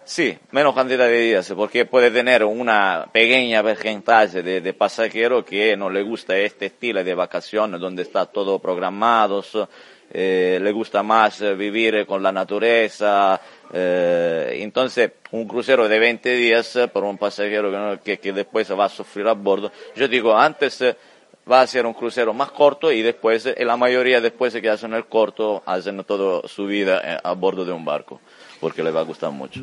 Sí, 0.05 0.37
menos 0.51 0.75
cantidad 0.75 1.07
de 1.07 1.19
días, 1.19 1.53
porque 1.55 1.85
puede 1.85 2.11
tener 2.11 2.43
una 2.43 3.07
pequeña 3.11 3.63
porcentaje 3.63 4.43
de, 4.43 4.59
de 4.59 4.73
pasajeros 4.73 5.45
que 5.45 5.77
no 5.77 5.89
le 5.89 6.03
gusta 6.03 6.37
este 6.37 6.65
estilo 6.65 7.03
de 7.03 7.15
vacaciones 7.15 7.79
donde 7.79 8.01
está 8.01 8.25
todo 8.25 8.59
programado, 8.59 9.41
eh, 10.11 10.59
le 10.61 10.71
gusta 10.71 11.01
más 11.01 11.41
eh, 11.41 11.55
vivir 11.55 12.05
con 12.05 12.21
la 12.21 12.31
naturaleza. 12.31 13.39
Eh, 13.71 14.57
entonces, 14.59 15.11
un 15.31 15.47
crucero 15.47 15.87
de 15.87 15.99
20 15.99 16.35
días 16.35 16.75
eh, 16.75 16.87
por 16.87 17.03
un 17.03 17.17
pasajero 17.17 17.71
que, 17.71 17.99
que, 18.03 18.19
que 18.19 18.33
después 18.33 18.69
va 18.71 18.85
a 18.85 18.89
sufrir 18.89 19.27
a 19.27 19.33
bordo. 19.33 19.71
Yo 19.95 20.07
digo, 20.07 20.35
antes 20.35 20.81
eh, 20.81 20.95
va 21.49 21.61
a 21.61 21.67
ser 21.67 21.85
un 21.85 21.93
crucero 21.93 22.33
más 22.33 22.51
corto 22.51 22.91
y 22.91 23.01
después, 23.01 23.45
eh, 23.45 23.55
la 23.65 23.77
mayoría 23.77 24.21
después 24.21 24.53
que 24.53 24.69
hacen 24.69 24.93
el 24.93 25.05
corto, 25.05 25.63
hacen 25.65 26.03
toda 26.03 26.47
su 26.47 26.65
vida 26.65 27.19
a 27.23 27.33
bordo 27.33 27.65
de 27.65 27.71
un 27.71 27.85
barco, 27.85 28.19
porque 28.59 28.83
les 28.83 28.95
va 28.95 29.01
a 29.01 29.03
gustar 29.03 29.31
mucho. 29.31 29.61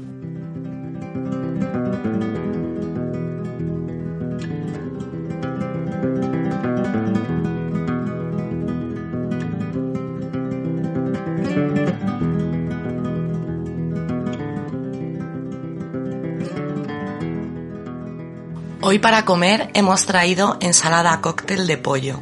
Hoy 18.83 18.99
para 18.99 19.27
comer 19.27 19.69
hemos 19.75 20.07
traído 20.07 20.57
ensalada 20.61 21.21
cóctel 21.21 21.66
de 21.66 21.77
pollo. 21.77 22.19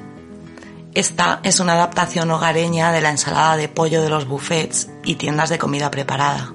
Esta 0.92 1.38
es 1.44 1.60
una 1.60 1.74
adaptación 1.74 2.32
hogareña 2.32 2.90
de 2.90 3.00
la 3.00 3.10
ensalada 3.10 3.56
de 3.56 3.68
pollo 3.68 4.02
de 4.02 4.10
los 4.10 4.26
buffets 4.26 4.90
y 5.04 5.14
tiendas 5.14 5.50
de 5.50 5.58
comida 5.58 5.92
preparada, 5.92 6.52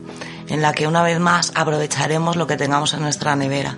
en 0.49 0.61
la 0.61 0.73
que 0.73 0.87
una 0.87 1.03
vez 1.03 1.21
más 1.21 1.53
aprovecharemos 1.55 2.35
lo 2.35 2.47
que 2.47 2.57
tengamos 2.57 2.93
en 2.93 3.01
nuestra 3.01 3.37
nevera. 3.37 3.77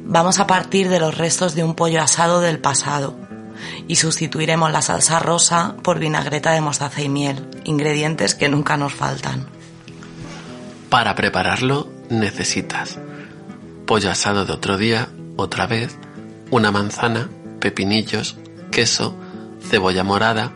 Vamos 0.00 0.40
a 0.40 0.46
partir 0.46 0.90
de 0.90 1.00
los 1.00 1.16
restos 1.16 1.54
de 1.54 1.64
un 1.64 1.74
pollo 1.74 2.02
asado 2.02 2.42
del 2.42 2.58
pasado 2.58 3.16
y 3.88 3.96
sustituiremos 3.96 4.70
la 4.72 4.82
salsa 4.82 5.20
rosa 5.20 5.74
por 5.82 6.00
vinagreta 6.00 6.52
de 6.52 6.60
mostaza 6.60 7.00
y 7.00 7.08
miel, 7.08 7.48
ingredientes 7.64 8.34
que 8.34 8.50
nunca 8.50 8.76
nos 8.76 8.92
faltan. 8.92 9.46
Para 10.90 11.14
prepararlo 11.14 11.88
necesitas 12.10 12.98
pollo 13.86 14.10
asado 14.10 14.44
de 14.44 14.52
otro 14.52 14.76
día, 14.76 15.08
otra 15.36 15.66
vez, 15.66 15.96
una 16.50 16.70
manzana, 16.70 17.28
pepinillos, 17.60 18.36
queso, 18.70 19.16
cebolla 19.60 20.04
morada, 20.04 20.52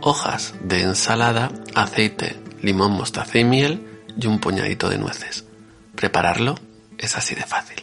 hojas 0.00 0.54
de 0.62 0.82
ensalada, 0.82 1.50
aceite, 1.74 2.40
limón, 2.62 2.92
mostaza 2.92 3.38
y 3.38 3.44
miel 3.44 3.86
y 4.16 4.26
un 4.26 4.38
puñadito 4.38 4.88
de 4.88 4.98
nueces. 4.98 5.44
Prepararlo 5.94 6.56
es 6.98 7.16
así 7.16 7.34
de 7.34 7.42
fácil. 7.42 7.82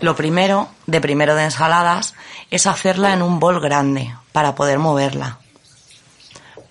Lo 0.00 0.16
primero, 0.16 0.68
de 0.86 1.00
primero 1.00 1.34
de 1.36 1.44
ensaladas, 1.44 2.14
es 2.50 2.66
hacerla 2.66 3.12
en 3.12 3.22
un 3.22 3.38
bol 3.38 3.60
grande 3.60 4.12
para 4.32 4.54
poder 4.54 4.78
moverla. 4.78 5.38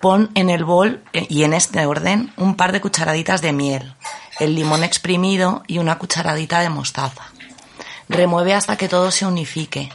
Pon 0.00 0.30
en 0.34 0.50
el 0.50 0.64
bol, 0.64 1.02
eh, 1.12 1.26
y 1.30 1.44
en 1.44 1.54
este 1.54 1.86
orden, 1.86 2.32
un 2.36 2.56
par 2.56 2.72
de 2.72 2.80
cucharaditas 2.80 3.40
de 3.40 3.52
miel, 3.52 3.94
el 4.38 4.54
limón 4.54 4.84
exprimido 4.84 5.62
y 5.66 5.78
una 5.78 5.98
cucharadita 5.98 6.60
de 6.60 6.68
mostaza. 6.68 7.24
Remueve 8.08 8.54
hasta 8.54 8.76
que 8.76 8.88
todo 8.88 9.10
se 9.10 9.26
unifique. 9.26 9.90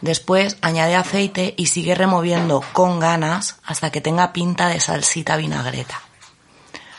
Después 0.00 0.56
añade 0.62 0.96
aceite 0.96 1.54
y 1.56 1.66
sigue 1.66 1.94
removiendo 1.94 2.62
con 2.72 2.98
ganas 2.98 3.56
hasta 3.64 3.90
que 3.90 4.00
tenga 4.00 4.32
pinta 4.32 4.68
de 4.68 4.80
salsita 4.80 5.36
vinagreta. 5.36 6.00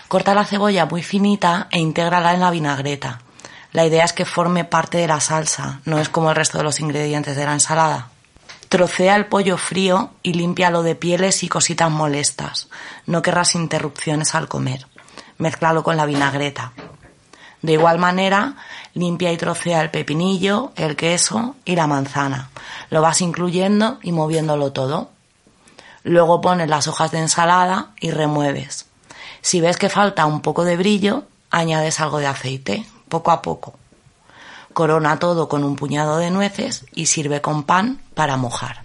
Corta 0.08 0.34
la 0.34 0.46
cebolla 0.46 0.86
muy 0.86 1.04
finita 1.04 1.68
e 1.72 1.80
intégrala 1.80 2.34
en 2.34 2.40
la 2.40 2.52
vinagreta. 2.52 3.22
La 3.72 3.86
idea 3.86 4.06
es 4.06 4.14
que 4.14 4.26
forme 4.26 4.64
parte 4.64 5.00
de 5.00 5.08
la 5.08 5.20
salsa, 5.20 5.82
no 5.86 6.00
es 6.00 6.08
como 6.08 6.30
el 6.30 6.36
resto 6.36 6.60
de 6.60 6.64
los 6.64 6.80
ingredientes 6.80 7.36
de 7.36 7.46
la 7.46 7.54
ensalada. 7.54 8.10
Trocea 8.70 9.16
el 9.16 9.26
pollo 9.26 9.58
frío 9.58 10.12
y 10.22 10.34
límpialo 10.34 10.84
de 10.84 10.96
pieles 10.96 11.44
y 11.44 11.50
cositas 11.50 11.92
molestas. 11.92 12.70
No 13.06 13.22
querrás 13.22 13.56
interrupciones 13.56 14.36
al 14.36 14.48
comer. 14.48 14.86
Mézclalo 15.38 15.84
con 15.84 15.98
la 15.98 16.06
vinagreta. 16.06 16.74
De 17.62 17.74
igual 17.74 17.98
manera, 17.98 18.56
limpia 18.94 19.32
y 19.32 19.38
trocea 19.38 19.82
el 19.82 19.90
pepinillo, 19.90 20.74
el 20.76 20.96
queso 20.96 21.56
y 21.64 21.76
la 21.76 21.88
manzana. 21.88 22.50
Lo 22.90 23.02
vas 23.02 23.22
incluyendo 23.22 24.00
y 24.04 24.12
moviéndolo 24.12 24.72
todo. 24.74 25.10
Luego 26.04 26.42
pones 26.42 26.70
las 26.70 26.88
hojas 26.88 27.12
de 27.12 27.20
ensalada 27.20 27.92
y 28.00 28.12
remueves. 28.12 28.86
Si 29.42 29.62
ves 29.62 29.78
que 29.78 29.90
falta 29.90 30.26
un 30.26 30.42
poco 30.42 30.66
de 30.66 30.76
brillo, 30.76 31.24
añades 31.52 32.00
algo 32.00 32.20
de 32.20 32.28
aceite, 32.28 32.86
poco 33.08 33.32
a 33.32 33.42
poco. 33.42 33.76
Corona 34.74 35.20
todo 35.20 35.48
con 35.48 35.64
un 35.64 35.76
puñado 35.76 36.18
de 36.18 36.32
nueces 36.32 36.86
y 36.94 37.06
sirve 37.06 37.42
con 37.42 37.64
pan 37.64 38.02
para 38.16 38.38
mojar. 38.38 38.82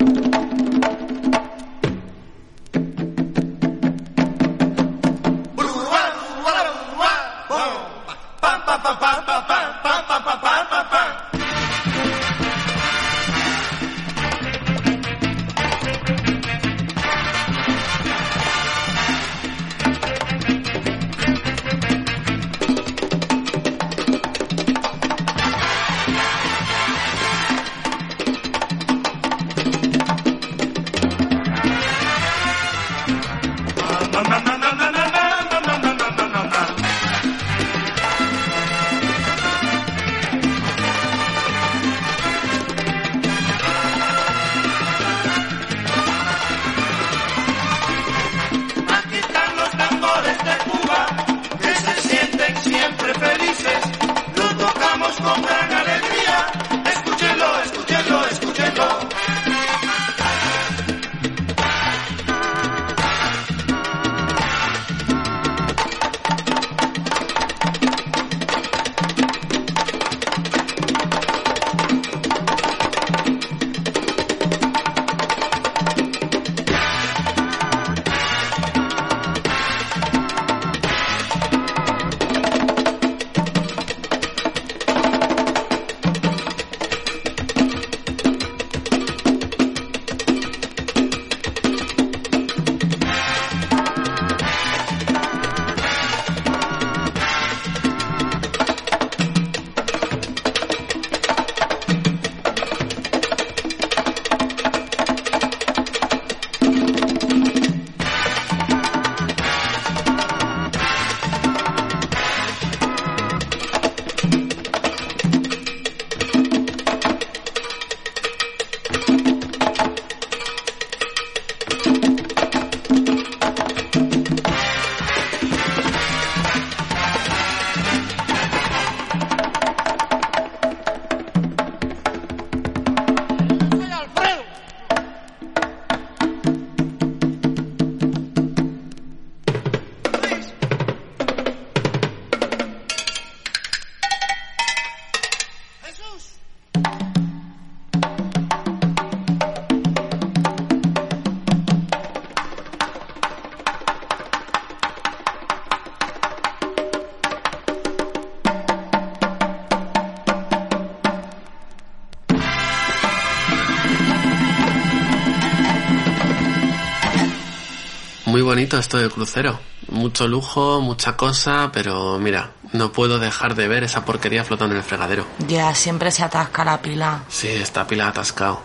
Bonito 168.59 168.77
esto 168.77 168.99
del 168.99 169.13
crucero. 169.13 169.61
Mucho 169.89 170.27
lujo, 170.27 170.81
mucha 170.81 171.17
cosa, 171.17 171.71
pero 171.73 172.19
mira, 172.19 172.51
no 172.73 172.91
puedo 172.91 173.21
dejar 173.21 173.55
de 173.55 173.69
ver 173.69 173.85
esa 173.85 174.05
porquería 174.05 174.43
flotando 174.43 174.75
en 174.75 174.81
el 174.81 174.85
fregadero. 174.85 175.25
Ya, 175.47 175.73
siempre 175.77 176.11
se 176.11 176.25
atasca 176.25 176.65
la 176.65 176.83
pila. 176.83 177.23
Sí, 177.29 177.47
está 177.47 177.87
pila 177.87 178.09
atascado. 178.09 178.61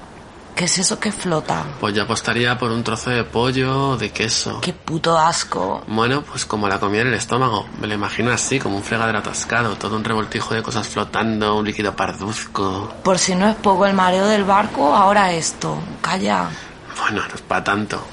¿Qué 0.55 0.65
es 0.65 0.79
eso 0.79 0.99
que 0.99 1.11
flota? 1.11 1.63
Pues 1.79 1.93
yo 1.93 2.01
apostaría 2.01 2.57
por 2.57 2.71
un 2.71 2.83
trozo 2.83 3.11
de 3.11 3.23
pollo 3.23 3.95
de 3.95 4.09
queso. 4.09 4.61
Qué 4.61 4.73
puto 4.73 5.15
asco. 5.15 5.83
Bueno, 5.85 6.23
pues 6.23 6.43
como 6.45 6.67
la 6.67 6.79
comida 6.79 7.01
en 7.01 7.09
el 7.09 7.13
estómago. 7.13 7.67
Me 7.79 7.85
lo 7.85 7.93
imagino 7.93 8.31
así, 8.31 8.57
como 8.57 8.77
un 8.77 8.83
fregadero 8.83 9.19
atascado, 9.19 9.75
todo 9.75 9.95
un 9.95 10.03
revoltijo 10.03 10.55
de 10.55 10.63
cosas 10.63 10.87
flotando, 10.87 11.55
un 11.55 11.65
líquido 11.65 11.95
parduzco. 11.95 12.91
Por 13.03 13.19
si 13.19 13.35
no 13.35 13.47
es 13.47 13.55
poco 13.57 13.85
el 13.85 13.93
mareo 13.93 14.25
del 14.25 14.43
barco, 14.43 14.95
ahora 14.95 15.31
esto. 15.31 15.77
Calla. 16.01 16.49
Bueno, 16.99 17.21
no 17.27 17.35
es 17.35 17.41
para 17.41 17.63
tanto. 17.63 18.03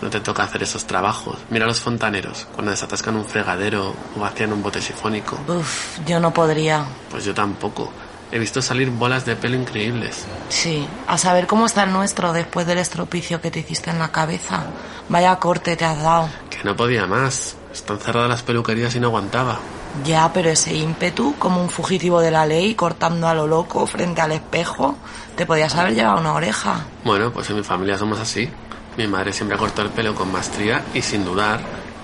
No 0.00 0.10
te 0.10 0.20
toca 0.20 0.44
hacer 0.44 0.62
esos 0.62 0.84
trabajos. 0.86 1.36
Mira 1.50 1.64
a 1.64 1.68
los 1.68 1.80
fontaneros, 1.80 2.46
cuando 2.52 2.70
desatascan 2.70 3.16
un 3.16 3.24
fregadero 3.24 3.94
o 4.16 4.20
vacían 4.20 4.52
un 4.52 4.62
bote 4.62 4.80
sifónico. 4.80 5.38
Uf, 5.48 5.98
yo 6.06 6.20
no 6.20 6.32
podría. 6.32 6.84
Pues 7.10 7.24
yo 7.24 7.34
tampoco. 7.34 7.90
He 8.30 8.38
visto 8.38 8.60
salir 8.60 8.90
bolas 8.90 9.24
de 9.24 9.36
pelo 9.36 9.56
increíbles. 9.56 10.26
Sí, 10.50 10.86
a 11.06 11.16
saber 11.16 11.46
cómo 11.46 11.66
está 11.66 11.84
el 11.84 11.92
nuestro 11.92 12.32
después 12.32 12.66
del 12.66 12.78
estropicio 12.78 13.40
que 13.40 13.50
te 13.50 13.60
hiciste 13.60 13.90
en 13.90 13.98
la 13.98 14.12
cabeza. 14.12 14.66
Vaya 15.08 15.36
corte 15.36 15.76
te 15.76 15.84
has 15.86 16.02
dado. 16.02 16.28
Que 16.50 16.62
no 16.62 16.76
podía 16.76 17.06
más. 17.06 17.56
Están 17.72 17.98
cerradas 17.98 18.28
las 18.28 18.42
peluquerías 18.42 18.94
y 18.94 19.00
no 19.00 19.08
aguantaba. 19.08 19.58
Ya, 20.04 20.30
pero 20.32 20.50
ese 20.50 20.74
ímpetu, 20.74 21.34
como 21.38 21.62
un 21.62 21.70
fugitivo 21.70 22.20
de 22.20 22.30
la 22.30 22.44
ley, 22.44 22.74
cortando 22.74 23.28
a 23.28 23.34
lo 23.34 23.46
loco 23.46 23.86
frente 23.86 24.20
al 24.20 24.32
espejo, 24.32 24.96
te 25.34 25.46
podías 25.46 25.74
haber 25.74 25.94
llevado 25.94 26.20
una 26.20 26.34
oreja. 26.34 26.84
Bueno, 27.04 27.32
pues 27.32 27.48
en 27.50 27.56
mi 27.56 27.62
familia 27.62 27.96
somos 27.96 28.18
así. 28.20 28.48
Mi 28.98 29.06
madre 29.06 29.32
siempre 29.32 29.54
ha 29.56 29.60
cortado 29.60 29.86
el 29.86 29.94
pelo 29.94 30.12
con 30.12 30.32
maestría 30.32 30.84
y 30.92 31.02
sin 31.02 31.24
dudar, 31.24 31.60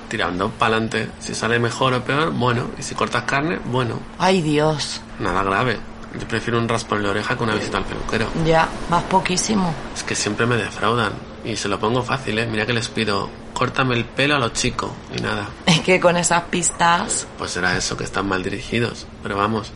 tirando 0.08 0.48
pa'lante. 0.50 1.10
Si 1.18 1.34
sale 1.34 1.58
mejor 1.58 1.92
o 1.92 2.04
peor, 2.04 2.30
bueno. 2.30 2.70
Y 2.78 2.84
si 2.84 2.94
cortas 2.94 3.24
carne, 3.24 3.58
bueno. 3.64 3.98
Ay, 4.16 4.40
Dios. 4.40 5.00
Nada 5.18 5.42
grave. 5.42 5.76
Yo 6.16 6.28
prefiero 6.28 6.56
un 6.56 6.68
raspón 6.68 6.98
en 6.98 7.04
la 7.06 7.10
oreja 7.10 7.36
que 7.36 7.42
una 7.42 7.56
visita 7.56 7.78
al 7.78 7.84
peluquero. 7.84 8.28
Ya, 8.46 8.68
vas 8.88 9.02
poquísimo. 9.02 9.74
Es 9.92 10.04
que 10.04 10.14
siempre 10.14 10.46
me 10.46 10.54
defraudan. 10.54 11.14
Y 11.44 11.56
se 11.56 11.68
lo 11.68 11.80
pongo 11.80 12.00
fácil, 12.04 12.38
¿eh? 12.38 12.46
Mira 12.46 12.64
que 12.64 12.72
les 12.72 12.86
pido, 12.86 13.28
córtame 13.54 13.96
el 13.96 14.04
pelo 14.04 14.36
a 14.36 14.38
lo 14.38 14.50
chico. 14.50 14.94
Y 15.18 15.20
nada. 15.20 15.48
Es 15.66 15.80
que 15.80 15.98
con 15.98 16.16
esas 16.16 16.44
pistas... 16.44 17.26
Pues 17.36 17.50
será 17.50 17.76
eso, 17.76 17.96
que 17.96 18.04
están 18.04 18.28
mal 18.28 18.44
dirigidos. 18.44 19.08
Pero 19.20 19.36
vamos, 19.36 19.72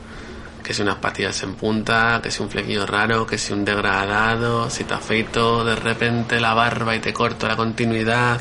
que 0.68 0.74
si 0.74 0.82
unas 0.82 0.96
patillas 0.96 1.42
en 1.44 1.54
punta, 1.54 2.20
que 2.22 2.30
si 2.30 2.42
un 2.42 2.50
flequillo 2.50 2.84
raro, 2.84 3.26
que 3.26 3.38
si 3.38 3.54
un 3.54 3.64
degradado, 3.64 4.68
si 4.68 4.84
te 4.84 4.92
afeito 4.92 5.64
de 5.64 5.74
repente 5.74 6.40
la 6.40 6.52
barba 6.52 6.94
y 6.94 6.98
te 6.98 7.14
corto 7.14 7.48
la 7.48 7.56
continuidad. 7.56 8.38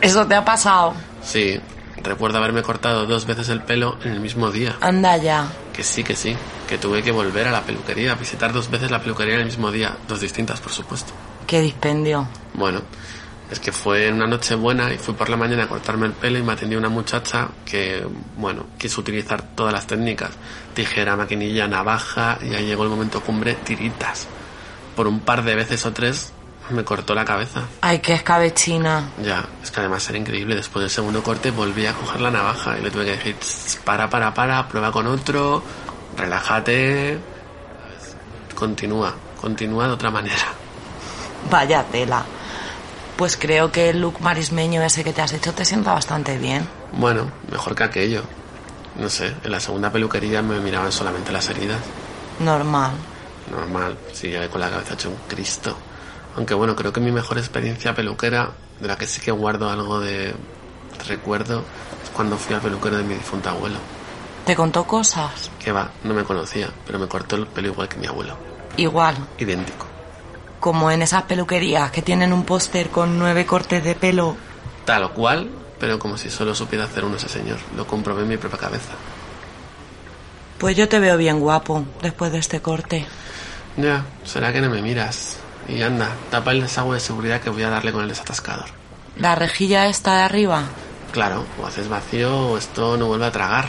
Eso 0.00 0.24
te 0.24 0.36
ha 0.36 0.44
pasado. 0.44 0.94
Sí, 1.24 1.60
recuerdo 2.00 2.38
haberme 2.38 2.62
cortado 2.62 3.06
dos 3.06 3.26
veces 3.26 3.48
el 3.48 3.60
pelo 3.60 3.98
en 4.04 4.12
el 4.12 4.20
mismo 4.20 4.52
día. 4.52 4.76
Anda 4.80 5.16
ya. 5.16 5.48
Que 5.72 5.82
sí, 5.82 6.04
que 6.04 6.14
sí, 6.14 6.36
que 6.68 6.78
tuve 6.78 7.02
que 7.02 7.10
volver 7.10 7.48
a 7.48 7.50
la 7.50 7.62
peluquería, 7.62 8.14
visitar 8.14 8.52
dos 8.52 8.70
veces 8.70 8.92
la 8.92 9.00
peluquería 9.00 9.34
en 9.34 9.40
el 9.40 9.46
mismo 9.46 9.72
día, 9.72 9.96
dos 10.06 10.20
distintas, 10.20 10.60
por 10.60 10.70
supuesto. 10.70 11.12
Qué 11.44 11.60
dispendio. 11.60 12.28
Bueno, 12.54 12.82
es 13.50 13.60
que 13.60 13.72
fue 13.72 14.10
una 14.10 14.26
noche 14.26 14.54
buena 14.54 14.92
y 14.92 14.98
fui 14.98 15.14
por 15.14 15.28
la 15.28 15.36
mañana 15.36 15.64
a 15.64 15.68
cortarme 15.68 16.06
el 16.06 16.12
pelo 16.12 16.38
y 16.38 16.42
me 16.42 16.52
atendió 16.52 16.78
una 16.78 16.88
muchacha 16.88 17.48
que, 17.64 18.06
bueno, 18.36 18.66
quiso 18.78 19.00
utilizar 19.00 19.42
todas 19.54 19.72
las 19.72 19.86
técnicas. 19.86 20.30
Tijera, 20.74 21.16
maquinilla, 21.16 21.68
navaja 21.68 22.38
y 22.42 22.54
ahí 22.54 22.66
llegó 22.66 22.82
el 22.84 22.90
momento 22.90 23.20
cumbre, 23.20 23.54
tiritas. 23.54 24.26
Por 24.96 25.06
un 25.06 25.20
par 25.20 25.44
de 25.44 25.54
veces 25.54 25.84
o 25.86 25.92
tres 25.92 26.32
me 26.70 26.82
cortó 26.82 27.14
la 27.14 27.24
cabeza. 27.24 27.62
Ay, 27.80 28.00
qué 28.00 28.14
escabechina. 28.14 29.10
Ya, 29.22 29.44
es 29.62 29.70
que 29.70 29.80
además 29.80 30.08
era 30.08 30.18
increíble. 30.18 30.56
Después 30.56 30.82
del 30.82 30.90
segundo 30.90 31.22
corte 31.22 31.52
volví 31.52 31.86
a 31.86 31.92
coger 31.92 32.20
la 32.20 32.30
navaja 32.30 32.76
y 32.78 32.82
le 32.82 32.90
tuve 32.90 33.04
que 33.04 33.10
decir, 33.12 33.36
"Tss, 33.38 33.80
para, 33.84 34.10
para, 34.10 34.34
para, 34.34 34.66
prueba 34.66 34.90
con 34.90 35.06
otro, 35.06 35.62
relájate, 36.16 37.18
continúa, 38.56 39.14
continúa 39.40 39.86
de 39.86 39.92
otra 39.92 40.10
manera. 40.10 40.46
Vaya 41.48 41.84
tela. 41.84 42.24
Pues 43.16 43.36
creo 43.36 43.72
que 43.72 43.90
el 43.90 44.00
look 44.00 44.20
marismeño 44.20 44.82
ese 44.82 45.02
que 45.02 45.12
te 45.12 45.22
has 45.22 45.32
hecho 45.32 45.54
te 45.54 45.64
sienta 45.64 45.94
bastante 45.94 46.36
bien. 46.36 46.68
Bueno, 46.92 47.30
mejor 47.50 47.74
que 47.74 47.84
aquello. 47.84 48.22
No 48.98 49.08
sé, 49.08 49.34
en 49.42 49.50
la 49.50 49.60
segunda 49.60 49.90
peluquería 49.90 50.42
me 50.42 50.60
miraban 50.60 50.92
solamente 50.92 51.32
las 51.32 51.48
heridas. 51.48 51.80
Normal. 52.40 52.92
Normal, 53.50 53.96
si 54.12 54.28
llegué 54.28 54.48
con 54.48 54.60
la 54.60 54.70
cabeza 54.70 54.94
hecho 54.94 55.10
un 55.10 55.16
Cristo. 55.28 55.76
Aunque 56.36 56.54
bueno, 56.54 56.76
creo 56.76 56.92
que 56.92 57.00
mi 57.00 57.10
mejor 57.10 57.38
experiencia 57.38 57.94
peluquera, 57.94 58.50
de 58.80 58.88
la 58.88 58.96
que 58.96 59.06
sí 59.06 59.20
que 59.20 59.30
guardo 59.30 59.70
algo 59.70 60.00
de 60.00 60.34
recuerdo, 61.06 61.64
es 62.04 62.10
cuando 62.10 62.36
fui 62.36 62.54
al 62.54 62.60
peluquero 62.60 62.98
de 62.98 63.04
mi 63.04 63.14
difunto 63.14 63.48
abuelo. 63.48 63.78
¿Te 64.44 64.54
contó 64.54 64.84
cosas? 64.84 65.50
Que 65.58 65.72
va, 65.72 65.90
no 66.04 66.12
me 66.12 66.24
conocía, 66.24 66.68
pero 66.86 66.98
me 66.98 67.08
cortó 67.08 67.36
el 67.36 67.46
pelo 67.46 67.68
igual 67.68 67.88
que 67.88 67.96
mi 67.96 68.06
abuelo. 68.06 68.36
Igual. 68.76 69.16
Idéntico. 69.38 69.86
Como 70.60 70.90
en 70.90 71.02
esas 71.02 71.22
peluquerías 71.24 71.90
que 71.90 72.02
tienen 72.02 72.32
un 72.32 72.44
póster 72.44 72.88
con 72.88 73.18
nueve 73.18 73.46
cortes 73.46 73.84
de 73.84 73.94
pelo. 73.94 74.36
Tal 74.84 75.04
o 75.04 75.12
cual, 75.12 75.50
pero 75.78 75.98
como 75.98 76.16
si 76.16 76.30
solo 76.30 76.54
supiera 76.54 76.84
hacer 76.84 77.04
uno 77.04 77.16
ese 77.16 77.28
señor. 77.28 77.58
Lo 77.76 77.86
comprobé 77.86 78.22
en 78.22 78.28
mi 78.28 78.36
propia 78.36 78.58
cabeza. 78.58 78.92
Pues 80.58 80.76
yo 80.76 80.88
te 80.88 80.98
veo 80.98 81.16
bien 81.16 81.40
guapo 81.40 81.84
después 82.02 82.32
de 82.32 82.38
este 82.38 82.60
corte. 82.60 83.06
Ya, 83.76 84.04
será 84.24 84.52
que 84.52 84.60
no 84.60 84.70
me 84.70 84.80
miras. 84.80 85.36
Y 85.68 85.82
anda, 85.82 86.10
tapa 86.30 86.52
el 86.52 86.62
desagüe 86.62 86.94
de 86.94 87.00
seguridad 87.00 87.40
que 87.40 87.50
voy 87.50 87.62
a 87.62 87.70
darle 87.70 87.92
con 87.92 88.02
el 88.02 88.08
desatascador. 88.08 88.66
¿La 89.16 89.34
rejilla 89.34 89.86
está 89.86 90.16
de 90.16 90.22
arriba? 90.22 90.64
Claro, 91.12 91.44
o 91.60 91.66
haces 91.66 91.88
vacío 91.88 92.50
o 92.50 92.58
esto 92.58 92.96
no 92.96 93.06
vuelve 93.06 93.26
a 93.26 93.32
tragar. 93.32 93.68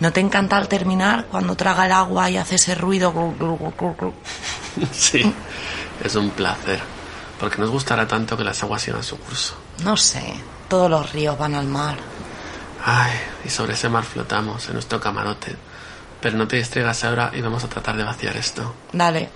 ¿No 0.00 0.12
te 0.12 0.20
encanta 0.20 0.56
al 0.56 0.68
terminar 0.68 1.26
cuando 1.30 1.54
traga 1.54 1.86
el 1.86 1.92
agua 1.92 2.28
y 2.28 2.36
hace 2.36 2.56
ese 2.56 2.74
ruido? 2.74 3.12
sí, 4.92 5.32
es 6.02 6.14
un 6.14 6.30
placer. 6.30 6.80
Porque 7.38 7.58
nos 7.58 7.70
gustará 7.70 8.06
tanto 8.06 8.36
que 8.36 8.44
las 8.44 8.62
aguas 8.62 8.82
sigan 8.82 9.02
su 9.02 9.18
curso. 9.18 9.56
No 9.82 9.96
sé, 9.96 10.34
todos 10.68 10.88
los 10.88 11.12
ríos 11.12 11.36
van 11.38 11.54
al 11.54 11.66
mar. 11.66 11.96
Ay, 12.84 13.12
y 13.44 13.48
sobre 13.48 13.74
ese 13.74 13.88
mar 13.88 14.04
flotamos 14.04 14.66
en 14.68 14.74
nuestro 14.74 15.00
camarote. 15.00 15.56
Pero 16.20 16.36
no 16.36 16.46
te 16.46 16.56
distraigas 16.56 17.02
ahora 17.04 17.32
y 17.34 17.40
vamos 17.40 17.64
a 17.64 17.68
tratar 17.68 17.96
de 17.96 18.04
vaciar 18.04 18.36
esto. 18.36 18.74
Dale. 18.92 19.28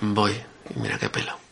Voy, 0.00 0.32
y 0.74 0.78
mira 0.80 0.98
qué 0.98 1.08
pelo. 1.08 1.45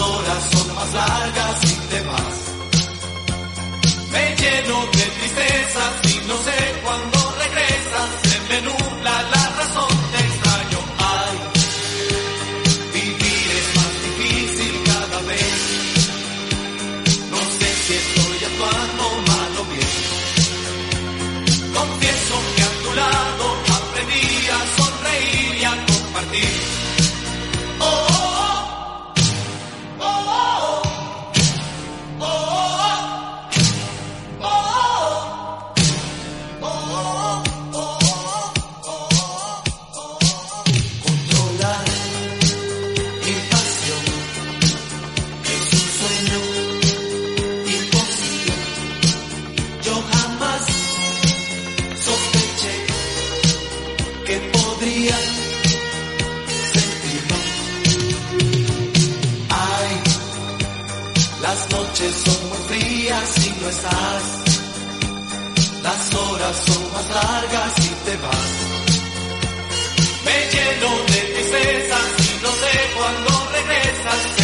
Horas 0.00 0.44
son 0.52 0.74
más 0.74 0.94
largas 0.94 1.64
y 1.64 1.74
te 1.90 2.00
vas. 2.02 2.36
Me 4.12 4.36
lleno 4.36 4.86
de 4.86 5.06
tristeza 5.18 5.82
y 6.04 6.28
no 6.28 6.36
sé 6.46 6.80
cuándo 6.84 7.34
regresas. 7.38 8.08
Se 8.22 8.40
me 8.48 8.60
Me 68.10 68.16
lleno 70.50 70.90
de 71.08 71.20
tristeza 71.34 71.98
y 72.18 72.42
no 72.42 72.50
sé 72.52 72.90
cuándo 72.96 73.50
regresas. 73.52 74.37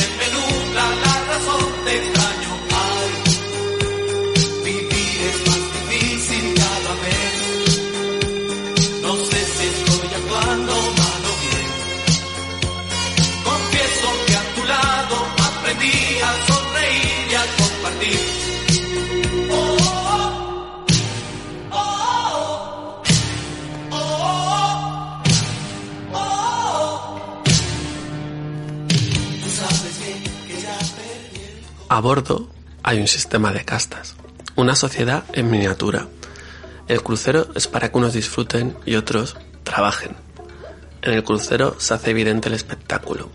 A 31.95 32.01
bordo 32.01 32.49
hay 32.83 32.99
un 32.99 33.07
sistema 33.07 33.53
de 33.53 33.65
castas, 33.65 34.17
una 34.57 34.75
sociedad 34.75 35.23
en 35.33 35.49
miniatura. 35.49 36.09
El 36.89 37.05
crucero 37.05 37.47
es 37.55 37.69
para 37.69 37.93
que 37.93 37.99
unos 37.99 38.15
disfruten 38.15 38.77
y 38.85 38.97
otros 38.97 39.37
trabajen. 39.63 40.17
En 41.03 41.13
el 41.13 41.23
crucero 41.23 41.77
se 41.79 41.95
hace 41.95 42.11
evidente 42.11 42.49
el 42.49 42.57
espectáculo, 42.57 43.31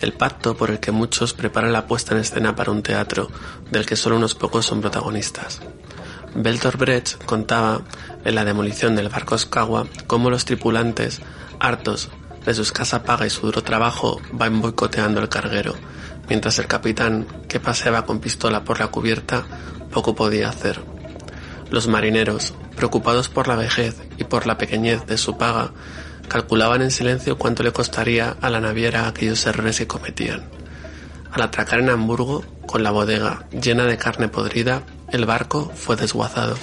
el 0.00 0.14
pacto 0.14 0.56
por 0.56 0.70
el 0.70 0.80
que 0.80 0.92
muchos 0.92 1.34
preparan 1.34 1.74
la 1.74 1.86
puesta 1.86 2.14
en 2.14 2.22
escena 2.22 2.56
para 2.56 2.70
un 2.70 2.82
teatro 2.82 3.30
del 3.70 3.84
que 3.84 3.96
solo 3.96 4.16
unos 4.16 4.34
pocos 4.34 4.64
son 4.64 4.80
protagonistas. 4.80 5.60
Bertolt 6.34 6.78
Brecht 6.78 7.22
contaba 7.26 7.82
en 8.24 8.34
la 8.34 8.46
demolición 8.46 8.96
del 8.96 9.10
barco 9.10 9.36
Skawa 9.36 9.86
cómo 10.06 10.30
los 10.30 10.46
tripulantes, 10.46 11.20
hartos 11.58 12.08
de 12.46 12.54
su 12.54 12.62
escasa 12.62 13.02
paga 13.02 13.26
y 13.26 13.30
su 13.30 13.42
duro 13.42 13.62
trabajo, 13.62 14.22
van 14.32 14.62
boicoteando 14.62 15.20
el 15.20 15.28
carguero, 15.28 15.74
mientras 16.30 16.60
el 16.60 16.68
capitán, 16.68 17.26
que 17.48 17.58
paseaba 17.58 18.06
con 18.06 18.20
pistola 18.20 18.62
por 18.62 18.78
la 18.78 18.86
cubierta, 18.86 19.44
poco 19.92 20.14
podía 20.14 20.48
hacer. 20.48 20.80
Los 21.70 21.88
marineros, 21.88 22.54
preocupados 22.76 23.28
por 23.28 23.48
la 23.48 23.56
vejez 23.56 23.96
y 24.16 24.24
por 24.24 24.46
la 24.46 24.56
pequeñez 24.56 25.04
de 25.06 25.18
su 25.18 25.36
paga, 25.36 25.72
calculaban 26.28 26.82
en 26.82 26.92
silencio 26.92 27.36
cuánto 27.36 27.64
le 27.64 27.72
costaría 27.72 28.36
a 28.40 28.48
la 28.48 28.60
naviera 28.60 29.08
aquellos 29.08 29.44
errores 29.44 29.78
que 29.78 29.88
cometían. 29.88 30.48
Al 31.32 31.42
atracar 31.42 31.80
en 31.80 31.90
Hamburgo, 31.90 32.44
con 32.64 32.84
la 32.84 32.92
bodega 32.92 33.46
llena 33.50 33.84
de 33.84 33.98
carne 33.98 34.28
podrida, 34.28 34.84
el 35.10 35.26
barco 35.26 35.72
fue 35.74 35.96
desguazado. 35.96 36.56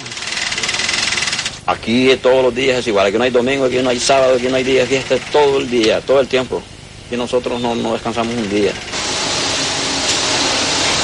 Aquí 1.66 2.16
todos 2.22 2.42
los 2.42 2.54
días 2.54 2.78
es 2.78 2.86
igual, 2.86 3.08
aquí 3.08 3.18
no 3.18 3.24
hay 3.24 3.30
domingo, 3.30 3.66
aquí 3.66 3.82
no 3.82 3.90
hay 3.90 4.00
sábado, 4.00 4.36
aquí 4.36 4.48
no 4.48 4.56
hay 4.56 4.64
día 4.64 4.80
de 4.80 4.86
fiesta, 4.86 5.14
es 5.14 5.30
todo 5.30 5.58
el 5.58 5.68
día, 5.68 6.00
todo 6.00 6.20
el 6.20 6.26
tiempo. 6.26 6.62
Y 7.10 7.16
nosotros 7.16 7.60
no, 7.60 7.74
no 7.74 7.92
descansamos 7.92 8.34
un 8.34 8.48
día. 8.48 8.72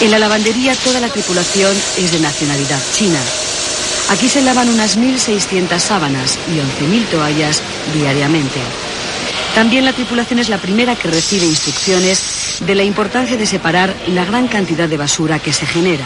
En 0.01 0.11
la 0.11 0.19
lavandería 0.19 0.75
toda 0.75 1.01
la 1.01 1.09
tripulación 1.09 1.75
es 1.97 2.13
de 2.13 2.21
nacionalidad 2.21 2.81
china. 2.93 3.19
Aquí 4.11 4.29
se 4.29 4.43
lavan 4.43 4.69
unas 4.69 4.99
1.600 4.99 5.79
sábanas 5.79 6.39
y 6.49 6.59
11.000 6.85 7.07
toallas 7.07 7.63
diariamente. 7.95 8.61
También 9.55 9.85
la 9.85 9.93
tripulación 9.93 10.41
es 10.41 10.49
la 10.49 10.59
primera 10.59 10.97
que 10.97 11.09
recibe 11.09 11.47
instrucciones 11.47 12.59
de 12.67 12.75
la 12.75 12.83
importancia 12.83 13.37
de 13.37 13.47
separar 13.47 13.95
la 14.09 14.25
gran 14.25 14.49
cantidad 14.49 14.89
de 14.89 14.97
basura 14.97 15.39
que 15.39 15.53
se 15.53 15.65
genera. 15.65 16.05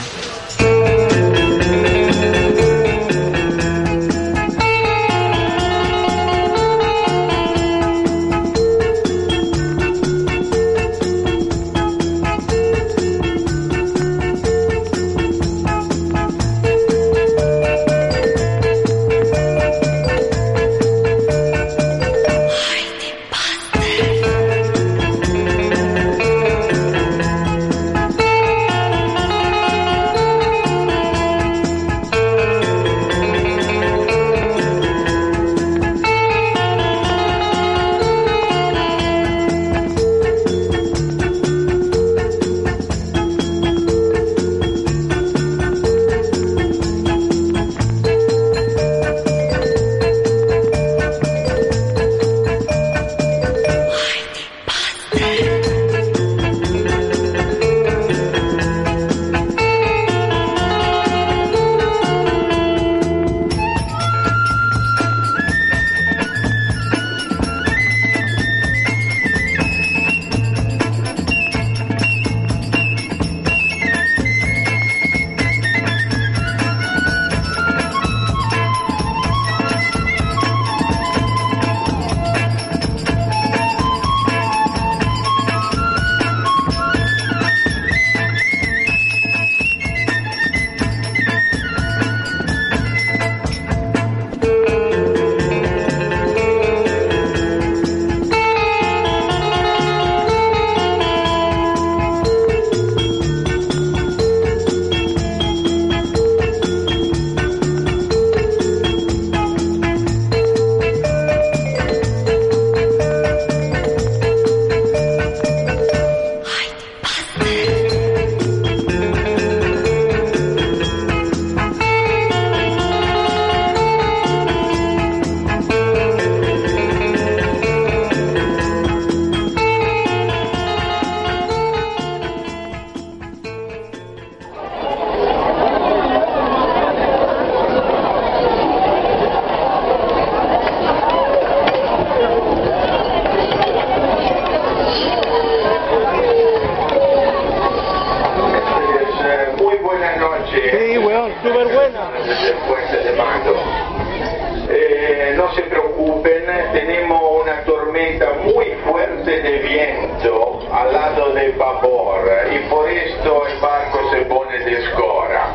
tormenta 157.99 158.33
muy 158.45 158.67
fuerte 158.85 159.43
de 159.43 159.59
viento 159.59 160.61
al 160.73 160.93
lado 160.93 161.33
de 161.35 161.49
babor 161.53 162.21
y 162.53 162.69
por 162.69 162.89
esto 162.89 163.47
el 163.47 163.59
barco 163.61 163.99
se 164.13 164.23
pone 164.27 164.59
de 164.59 164.85
escora. 164.85 165.55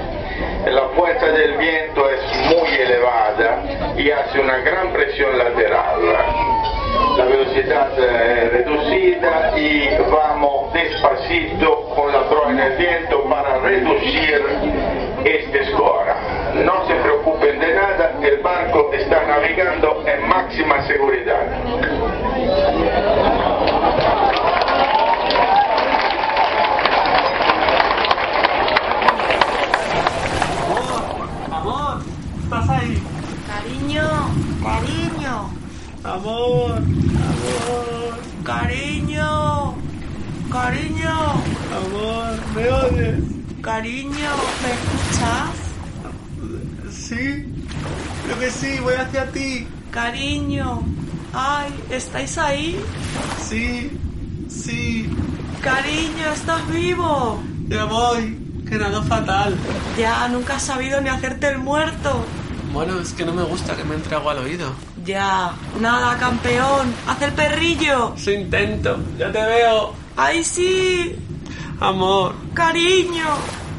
La 0.65 0.89
fuerza 0.95 1.27
del 1.27 1.57
viento 1.57 2.09
es 2.09 2.21
muy 2.49 2.69
elevada 2.69 3.63
y 3.97 4.11
hace 4.11 4.39
una 4.39 4.57
gran 4.57 4.91
presión 4.91 5.37
lateral. 5.37 6.01
La 7.17 7.25
velocidad 7.25 7.91
es 7.97 8.51
reducida 8.51 9.57
y 9.57 9.89
vamos 10.11 10.73
despacito 10.73 11.89
con 11.95 12.11
la 12.11 12.27
proa 12.27 12.51
en 12.51 12.59
el 12.59 12.77
viento 12.77 13.23
para 13.29 13.59
reducir 13.59 14.45
esta 15.23 15.57
escora. 15.59 16.17
No 16.55 16.85
se 16.87 16.95
preocupen 16.95 17.59
de 17.59 17.73
nada, 17.73 18.11
el 18.21 18.37
barco 18.37 18.91
está 18.93 19.23
navegando 19.25 20.03
en 20.05 20.27
máxima 20.27 20.81
seguridad. 20.87 22.02
Amor, 36.13 36.73
amor, 36.73 38.19
cariño, 38.43 39.73
cariño, 40.51 41.09
amor, 41.09 42.39
¿me 42.53 42.69
oyes? 42.69 43.19
cariño, 43.63 44.29
¿me 44.61 44.73
escuchas? 44.77 45.49
Sí, 46.91 47.51
creo 48.25 48.39
que 48.39 48.51
sí, 48.51 48.77
voy 48.83 48.93
hacia 48.93 49.31
ti. 49.31 49.67
Cariño, 49.89 50.83
ay, 51.33 51.73
¿estáis 51.89 52.37
ahí? 52.37 52.79
Sí, 53.41 53.89
sí, 54.47 55.09
Cariño, 55.63 56.31
¿estás 56.31 56.67
vivo? 56.69 57.41
ya 57.69 57.85
voy, 57.85 58.37
que 58.69 58.75
nado 58.77 59.01
fatal. 59.01 59.55
Ya, 59.97 60.27
nunca 60.27 60.57
has 60.57 60.63
sabido 60.63 61.01
ni 61.01 61.09
hacerte 61.09 61.47
el 61.47 61.57
muerto. 61.57 62.23
Bueno, 62.71 62.99
es 62.99 63.13
que 63.13 63.25
no 63.25 63.33
me 63.33 63.43
gusta 63.43 63.75
que 63.75 63.83
me 63.83 63.95
entre 63.95 64.15
agua 64.15 64.33
al 64.33 64.39
oído. 64.39 64.73
Ya, 65.05 65.53
nada, 65.81 66.17
campeón, 66.17 66.93
haz 67.07 67.21
el 67.21 67.33
perrillo. 67.33 68.13
Su 68.17 68.31
intento, 68.31 68.97
ya 69.17 69.31
te 69.31 69.43
veo. 69.43 69.93
¡Ay, 70.15 70.43
sí! 70.43 71.15
Amor, 71.79 72.33
¡Cariño! 72.53 73.25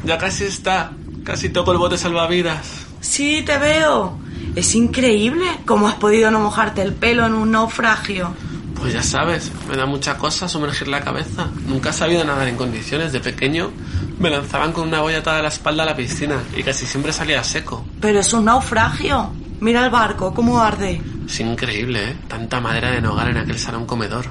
ya 0.03 0.17
casi 0.17 0.43
está. 0.45 0.91
Casi 1.23 1.49
toco 1.49 1.71
el 1.71 1.79
bote 1.79 1.97
salvavidas. 1.97 2.85
Sí, 3.01 3.41
te 3.43 3.57
veo. 3.57 4.19
Es 4.55 4.75
increíble 4.75 5.45
cómo 5.65 5.87
has 5.87 5.95
podido 5.95 6.29
no 6.29 6.39
mojarte 6.39 6.83
el 6.83 6.93
pelo 6.93 7.25
en 7.25 7.33
un 7.33 7.51
naufragio. 7.51 8.31
Pues 8.75 8.93
ya 8.93 9.01
sabes, 9.01 9.51
me 9.67 9.75
da 9.75 9.87
mucha 9.87 10.17
cosa 10.19 10.47
sumergir 10.47 10.87
la 10.87 11.01
cabeza. 11.01 11.47
Nunca 11.67 11.89
he 11.89 11.93
sabido 11.93 12.23
nadar 12.23 12.47
en 12.47 12.55
condiciones. 12.57 13.11
De 13.11 13.19
pequeño 13.21 13.71
me 14.19 14.29
lanzaban 14.29 14.71
con 14.73 14.87
una 14.87 15.01
boya 15.01 15.19
atada 15.19 15.39
a 15.39 15.41
la 15.41 15.47
espalda 15.47 15.81
a 15.81 15.85
la 15.87 15.95
piscina 15.95 16.35
y 16.55 16.61
casi 16.61 16.85
siempre 16.85 17.11
salía 17.11 17.43
seco. 17.43 17.83
Pero 17.99 18.19
es 18.19 18.31
un 18.33 18.45
naufragio. 18.45 19.31
Mira 19.61 19.83
el 19.85 19.89
barco, 19.89 20.33
cómo 20.33 20.59
arde. 20.61 21.01
Es 21.25 21.39
increíble, 21.39 22.11
¿eh? 22.11 22.17
Tanta 22.27 22.59
madera 22.59 22.91
de 22.91 23.01
nogal 23.01 23.29
en 23.29 23.37
aquel 23.37 23.57
salón 23.57 23.85
comedor. 23.85 24.25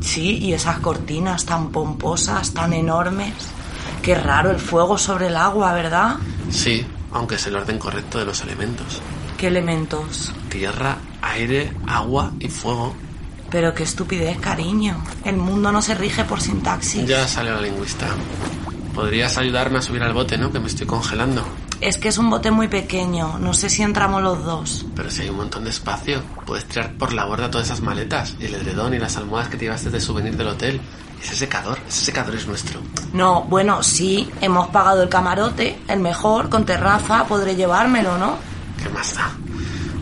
Sí, 0.00 0.38
y 0.38 0.52
esas 0.52 0.78
cortinas 0.78 1.44
tan 1.44 1.70
pomposas, 1.70 2.52
tan 2.52 2.72
enormes. 2.72 3.32
Qué 4.02 4.14
raro 4.14 4.50
el 4.50 4.58
fuego 4.58 4.98
sobre 4.98 5.28
el 5.28 5.36
agua, 5.36 5.72
¿verdad? 5.72 6.16
Sí, 6.50 6.84
aunque 7.12 7.36
es 7.36 7.46
el 7.46 7.56
orden 7.56 7.78
correcto 7.78 8.18
de 8.18 8.24
los 8.24 8.40
elementos. 8.42 9.00
¿Qué 9.36 9.48
elementos? 9.48 10.32
Tierra, 10.48 10.98
aire, 11.20 11.72
agua 11.86 12.32
y 12.40 12.48
fuego. 12.48 12.94
Pero 13.50 13.74
qué 13.74 13.82
estupidez, 13.82 14.38
cariño. 14.38 15.02
El 15.24 15.36
mundo 15.36 15.70
no 15.70 15.82
se 15.82 15.94
rige 15.94 16.24
por 16.24 16.40
sintaxis. 16.40 17.06
Ya 17.06 17.28
salió 17.28 17.54
la 17.54 17.60
lingüista. 17.60 18.06
Podrías 18.94 19.36
ayudarme 19.38 19.78
a 19.78 19.82
subir 19.82 20.02
al 20.02 20.14
bote, 20.14 20.38
¿no? 20.38 20.50
Que 20.50 20.58
me 20.58 20.68
estoy 20.68 20.86
congelando. 20.86 21.44
Es 21.82 21.98
que 21.98 22.08
es 22.08 22.16
un 22.16 22.30
bote 22.30 22.52
muy 22.52 22.68
pequeño. 22.68 23.38
No 23.40 23.52
sé 23.52 23.68
si 23.68 23.82
entramos 23.82 24.22
los 24.22 24.44
dos. 24.44 24.86
Pero 24.94 25.10
si 25.10 25.22
hay 25.22 25.30
un 25.30 25.38
montón 25.38 25.64
de 25.64 25.70
espacio, 25.70 26.22
puedes 26.46 26.64
tirar 26.66 26.92
por 26.92 27.12
la 27.12 27.24
borda 27.24 27.50
todas 27.50 27.66
esas 27.66 27.80
maletas, 27.80 28.36
y 28.38 28.44
el 28.44 28.54
edredón 28.54 28.94
y 28.94 29.00
las 29.00 29.16
almohadas 29.16 29.48
que 29.48 29.56
te 29.56 29.64
llevaste 29.64 29.90
de 29.90 30.00
souvenir 30.00 30.36
del 30.36 30.46
hotel. 30.46 30.80
Ese 31.20 31.34
secador, 31.34 31.80
ese 31.88 32.04
secador 32.04 32.36
es 32.36 32.46
nuestro. 32.46 32.80
No, 33.12 33.42
bueno, 33.42 33.82
sí, 33.82 34.30
hemos 34.40 34.68
pagado 34.68 35.02
el 35.02 35.08
camarote, 35.08 35.80
el 35.88 35.98
mejor, 35.98 36.48
con 36.48 36.64
terraza, 36.64 37.24
podré 37.26 37.56
llevármelo, 37.56 38.16
¿no? 38.16 38.36
¿Qué 38.80 38.88
más 38.88 39.16
da? 39.16 39.32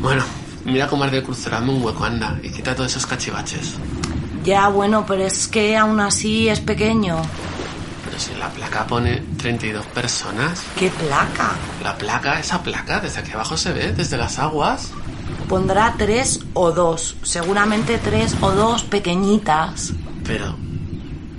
Bueno, 0.03 0.23
mira 0.67 0.87
cómo 0.87 1.05
arde 1.05 1.19
el 1.19 1.25
crucero, 1.25 1.57
hazme 1.57 1.73
un 1.73 1.83
hueco, 1.83 2.05
anda, 2.05 2.39
y 2.43 2.51
quita 2.51 2.75
todos 2.75 2.91
esos 2.91 3.07
cachivaches. 3.07 3.77
Ya, 4.45 4.69
bueno, 4.69 5.07
pero 5.07 5.25
es 5.25 5.49
que 5.49 5.79
aún 5.79 5.99
así 6.01 6.51
es 6.51 6.61
pequeño. 6.61 7.23
Pero 8.21 8.35
si 8.35 8.39
la 8.39 8.49
placa 8.51 8.87
pone 8.87 9.23
32 9.39 9.87
personas, 9.87 10.63
¿Qué 10.77 10.91
placa? 10.91 11.53
la 11.83 11.97
placa, 11.97 12.39
esa 12.39 12.63
placa, 12.63 13.01
desde 13.01 13.21
aquí 13.21 13.33
abajo 13.33 13.57
se 13.57 13.73
ve, 13.73 13.93
desde 13.93 14.17
las 14.19 14.39
aguas. 14.39 14.91
Pondrá 15.49 15.95
tres 15.97 16.41
o 16.53 16.71
dos, 16.71 17.17
seguramente 17.23 17.99
tres 17.99 18.37
o 18.43 18.51
dos 18.51 18.83
pequeñitas. 18.85 19.93
Pero, 20.25 20.55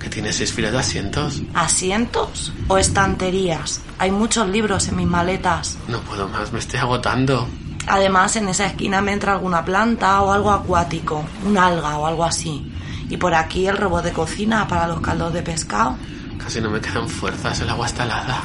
que 0.00 0.08
tiene 0.08 0.32
seis 0.32 0.52
filas 0.52 0.72
de 0.72 0.78
asientos. 0.78 1.42
¿Asientos 1.54 2.52
o 2.68 2.78
estanterías? 2.78 3.80
Hay 3.98 4.10
muchos 4.10 4.48
libros 4.48 4.88
en 4.88 4.96
mis 4.96 5.06
maletas. 5.06 5.78
No 5.88 6.00
puedo 6.00 6.28
más, 6.28 6.52
me 6.52 6.58
estoy 6.58 6.80
agotando. 6.80 7.46
Además, 7.86 8.34
en 8.36 8.48
esa 8.48 8.66
esquina 8.66 9.00
me 9.00 9.12
entra 9.12 9.32
alguna 9.32 9.64
planta 9.64 10.20
o 10.22 10.32
algo 10.32 10.50
acuático, 10.50 11.24
un 11.44 11.58
alga 11.58 11.96
o 11.98 12.06
algo 12.06 12.24
así. 12.24 12.72
Y 13.08 13.18
por 13.18 13.34
aquí 13.34 13.66
el 13.66 13.76
robot 13.76 14.04
de 14.04 14.12
cocina 14.12 14.66
para 14.66 14.88
los 14.88 15.00
caldos 15.00 15.32
de 15.32 15.42
pescado. 15.42 15.96
Casi 16.42 16.60
no 16.60 16.70
me 16.70 16.80
quedan 16.80 17.08
fuerzas, 17.08 17.60
el 17.60 17.70
agua 17.70 17.86
está 17.86 18.04
helada. 18.04 18.40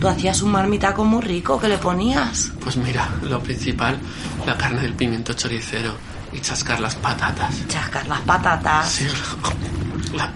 Tú 0.00 0.08
hacías 0.08 0.40
un 0.42 0.52
marmitaco 0.52 1.04
muy 1.04 1.20
rico, 1.20 1.60
¿qué 1.60 1.68
le 1.68 1.78
ponías? 1.78 2.52
Pues 2.62 2.76
mira, 2.76 3.08
lo 3.22 3.42
principal, 3.42 3.98
la 4.46 4.56
carne 4.56 4.80
del 4.82 4.94
pimiento 4.94 5.32
choricero 5.34 5.94
y 6.32 6.40
chascar 6.40 6.80
las 6.80 6.94
patatas. 6.96 7.54
Chascar 7.68 8.06
las 8.06 8.20
patatas. 8.20 8.88
Sí, 8.90 9.06
la- 10.14 10.30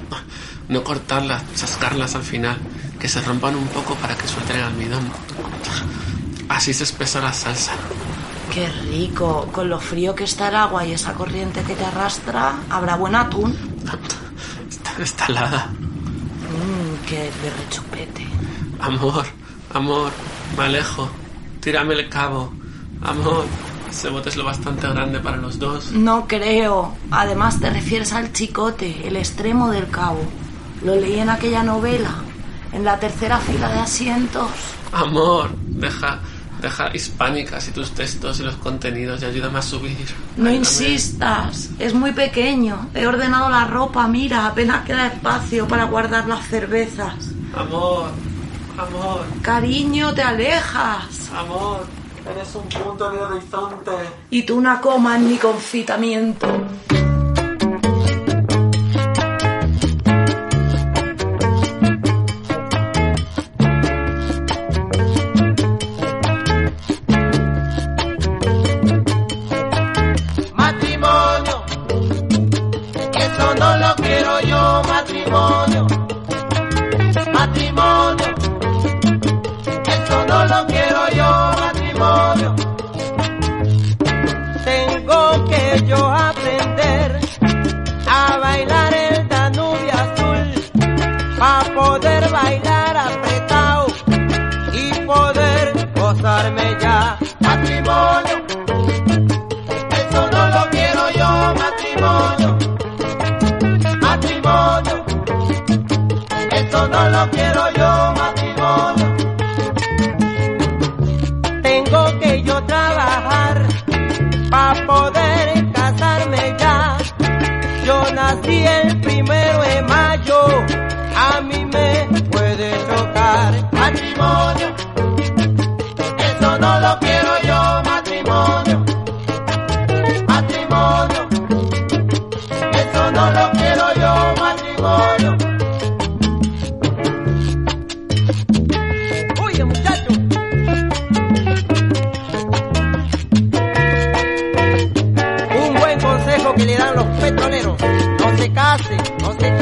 no 0.68 0.82
cortarlas, 0.82 1.42
chascarlas 1.54 2.14
al 2.14 2.22
final, 2.22 2.58
que 2.98 3.08
se 3.08 3.20
rompan 3.22 3.54
un 3.54 3.66
poco 3.68 3.94
para 3.96 4.16
que 4.16 4.26
suelten 4.26 4.56
el 4.56 4.62
almidón. 4.64 5.10
Así 6.48 6.74
se 6.74 6.84
espesa 6.84 7.20
la 7.20 7.32
salsa. 7.32 7.72
Qué 8.52 8.68
rico. 8.90 9.48
Con 9.52 9.68
lo 9.68 9.80
frío 9.80 10.14
que 10.14 10.24
está 10.24 10.48
el 10.48 10.56
agua 10.56 10.84
y 10.86 10.92
esa 10.92 11.14
corriente 11.14 11.62
que 11.62 11.74
te 11.74 11.84
arrastra, 11.84 12.54
habrá 12.70 12.96
buen 12.96 13.14
atún. 13.14 13.56
Está, 14.70 15.02
está 15.02 15.26
helada. 15.26 15.70
Mmm, 16.54 17.06
qué 17.06 17.30
rechupete. 17.58 18.26
Amor, 18.80 19.24
amor, 19.72 20.12
me 20.56 20.64
alejo. 20.64 21.08
Tírame 21.60 21.94
el 21.94 22.08
cabo. 22.08 22.52
Amor, 23.02 23.44
ese 23.90 24.08
bote 24.08 24.28
es 24.28 24.36
lo 24.36 24.44
bastante 24.44 24.88
grande 24.88 25.20
para 25.20 25.36
los 25.36 25.58
dos. 25.58 25.92
No 25.92 26.26
creo. 26.26 26.96
Además 27.10 27.60
te 27.60 27.70
refieres 27.70 28.12
al 28.12 28.32
chicote, 28.32 29.06
el 29.06 29.16
extremo 29.16 29.70
del 29.70 29.88
cabo. 29.88 30.20
Lo 30.82 30.94
leí 30.94 31.18
en 31.18 31.30
aquella 31.30 31.62
novela, 31.62 32.14
en 32.72 32.84
la 32.84 32.98
tercera 32.98 33.38
fila 33.38 33.68
de 33.68 33.78
asientos. 33.78 34.50
Amor, 34.92 35.50
deja, 35.56 36.20
deja 36.64 36.90
hispánicas 36.94 37.68
y 37.68 37.70
tus 37.72 37.92
textos 37.92 38.40
y 38.40 38.42
los 38.42 38.56
contenidos 38.56 39.22
y 39.22 39.26
ayúdame 39.26 39.58
a 39.58 39.62
subir. 39.62 39.96
No 40.36 40.48
Ayúdame. 40.48 40.54
insistas, 40.56 41.70
es 41.78 41.94
muy 41.94 42.12
pequeño. 42.12 42.88
He 42.94 43.06
ordenado 43.06 43.48
la 43.48 43.64
ropa, 43.66 44.06
mira, 44.08 44.46
apenas 44.46 44.84
queda 44.84 45.06
espacio 45.06 45.68
para 45.68 45.84
guardar 45.84 46.26
las 46.26 46.46
cervezas. 46.48 47.14
Amor, 47.56 48.10
amor, 48.76 49.24
Cariño, 49.42 50.12
te 50.14 50.22
alejas. 50.22 51.30
amor, 51.36 51.86
eres 52.34 52.54
un 52.54 52.68
punto 52.68 53.10
en 53.12 53.18
el 53.18 53.22
horizonte. 53.24 53.92
Y 54.30 54.42
tú 54.42 54.56
una 54.56 54.80
coma 54.80 55.16
en 55.16 55.28
mi 55.28 55.36
confitamiento. 55.36 56.46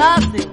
No 0.02 0.51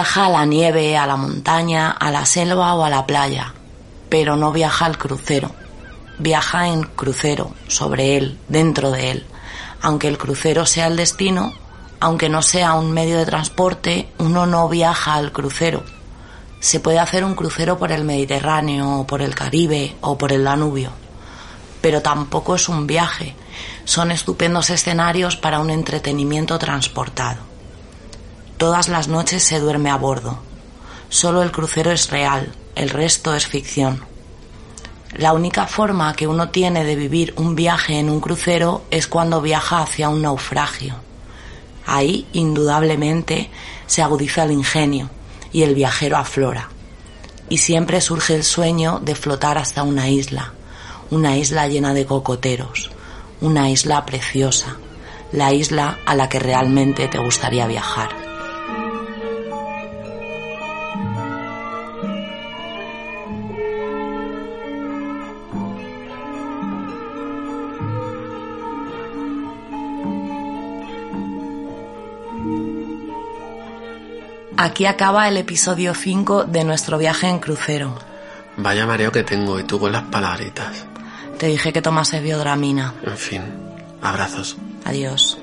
viaja 0.00 0.24
a 0.24 0.30
la 0.30 0.46
nieve, 0.46 0.96
a 0.96 1.06
la 1.06 1.16
montaña, 1.16 1.90
a 1.90 2.10
la 2.10 2.24
selva 2.24 2.74
o 2.74 2.84
a 2.84 2.88
la 2.88 3.04
playa, 3.04 3.52
pero 4.08 4.34
no 4.34 4.50
viaja 4.50 4.86
al 4.86 4.96
crucero. 4.96 5.50
Viaja 6.16 6.68
en 6.68 6.84
crucero, 6.84 7.52
sobre 7.68 8.16
él, 8.16 8.38
dentro 8.48 8.92
de 8.92 9.10
él. 9.10 9.26
Aunque 9.82 10.08
el 10.08 10.16
crucero 10.16 10.64
sea 10.64 10.86
el 10.86 10.96
destino, 10.96 11.52
aunque 12.00 12.30
no 12.30 12.40
sea 12.40 12.72
un 12.72 12.92
medio 12.92 13.18
de 13.18 13.26
transporte, 13.26 14.08
uno 14.16 14.46
no 14.46 14.70
viaja 14.70 15.16
al 15.16 15.32
crucero. 15.32 15.84
Se 16.60 16.80
puede 16.80 16.98
hacer 16.98 17.22
un 17.22 17.34
crucero 17.34 17.76
por 17.76 17.92
el 17.92 18.04
Mediterráneo, 18.04 19.04
por 19.06 19.20
el 19.20 19.34
Caribe 19.34 19.96
o 20.00 20.16
por 20.16 20.32
el 20.32 20.44
Danubio. 20.44 20.92
Pero 21.82 22.00
tampoco 22.00 22.54
es 22.54 22.70
un 22.70 22.86
viaje. 22.86 23.36
Son 23.84 24.10
estupendos 24.12 24.70
escenarios 24.70 25.36
para 25.36 25.60
un 25.60 25.68
entretenimiento 25.68 26.58
transportado. 26.58 27.49
Todas 28.60 28.90
las 28.90 29.08
noches 29.08 29.42
se 29.42 29.58
duerme 29.58 29.88
a 29.88 29.96
bordo. 29.96 30.38
Solo 31.08 31.42
el 31.42 31.50
crucero 31.50 31.92
es 31.92 32.10
real, 32.10 32.52
el 32.74 32.90
resto 32.90 33.34
es 33.34 33.46
ficción. 33.46 34.04
La 35.16 35.32
única 35.32 35.66
forma 35.66 36.14
que 36.14 36.26
uno 36.26 36.50
tiene 36.50 36.84
de 36.84 36.94
vivir 36.94 37.32
un 37.38 37.56
viaje 37.56 37.98
en 37.98 38.10
un 38.10 38.20
crucero 38.20 38.82
es 38.90 39.06
cuando 39.06 39.40
viaja 39.40 39.80
hacia 39.80 40.10
un 40.10 40.20
naufragio. 40.20 40.96
Ahí, 41.86 42.26
indudablemente, 42.34 43.48
se 43.86 44.02
agudiza 44.02 44.42
el 44.42 44.50
ingenio 44.50 45.08
y 45.52 45.62
el 45.62 45.74
viajero 45.74 46.18
aflora. 46.18 46.68
Y 47.48 47.56
siempre 47.56 48.02
surge 48.02 48.34
el 48.34 48.44
sueño 48.44 49.00
de 49.02 49.14
flotar 49.14 49.56
hasta 49.56 49.84
una 49.84 50.10
isla, 50.10 50.52
una 51.10 51.38
isla 51.38 51.66
llena 51.66 51.94
de 51.94 52.04
cocoteros, 52.04 52.90
una 53.40 53.70
isla 53.70 54.04
preciosa, 54.04 54.76
la 55.32 55.50
isla 55.54 56.00
a 56.04 56.14
la 56.14 56.28
que 56.28 56.40
realmente 56.40 57.08
te 57.08 57.18
gustaría 57.18 57.66
viajar. 57.66 58.19
Aquí 74.62 74.84
acaba 74.84 75.26
el 75.26 75.38
episodio 75.38 75.94
5 75.94 76.44
de 76.44 76.64
nuestro 76.64 76.98
viaje 76.98 77.26
en 77.26 77.38
crucero. 77.38 77.94
Vaya 78.58 78.84
mareo 78.84 79.10
que 79.10 79.22
tengo 79.22 79.58
y 79.58 79.64
tú 79.64 79.80
con 79.80 79.90
las 79.90 80.02
palabritas. 80.02 80.84
Te 81.38 81.46
dije 81.46 81.72
que 81.72 81.80
tomase 81.80 82.20
biodramina. 82.20 82.92
En 83.02 83.16
fin, 83.16 83.40
abrazos. 84.02 84.58
Adiós. 84.84 85.39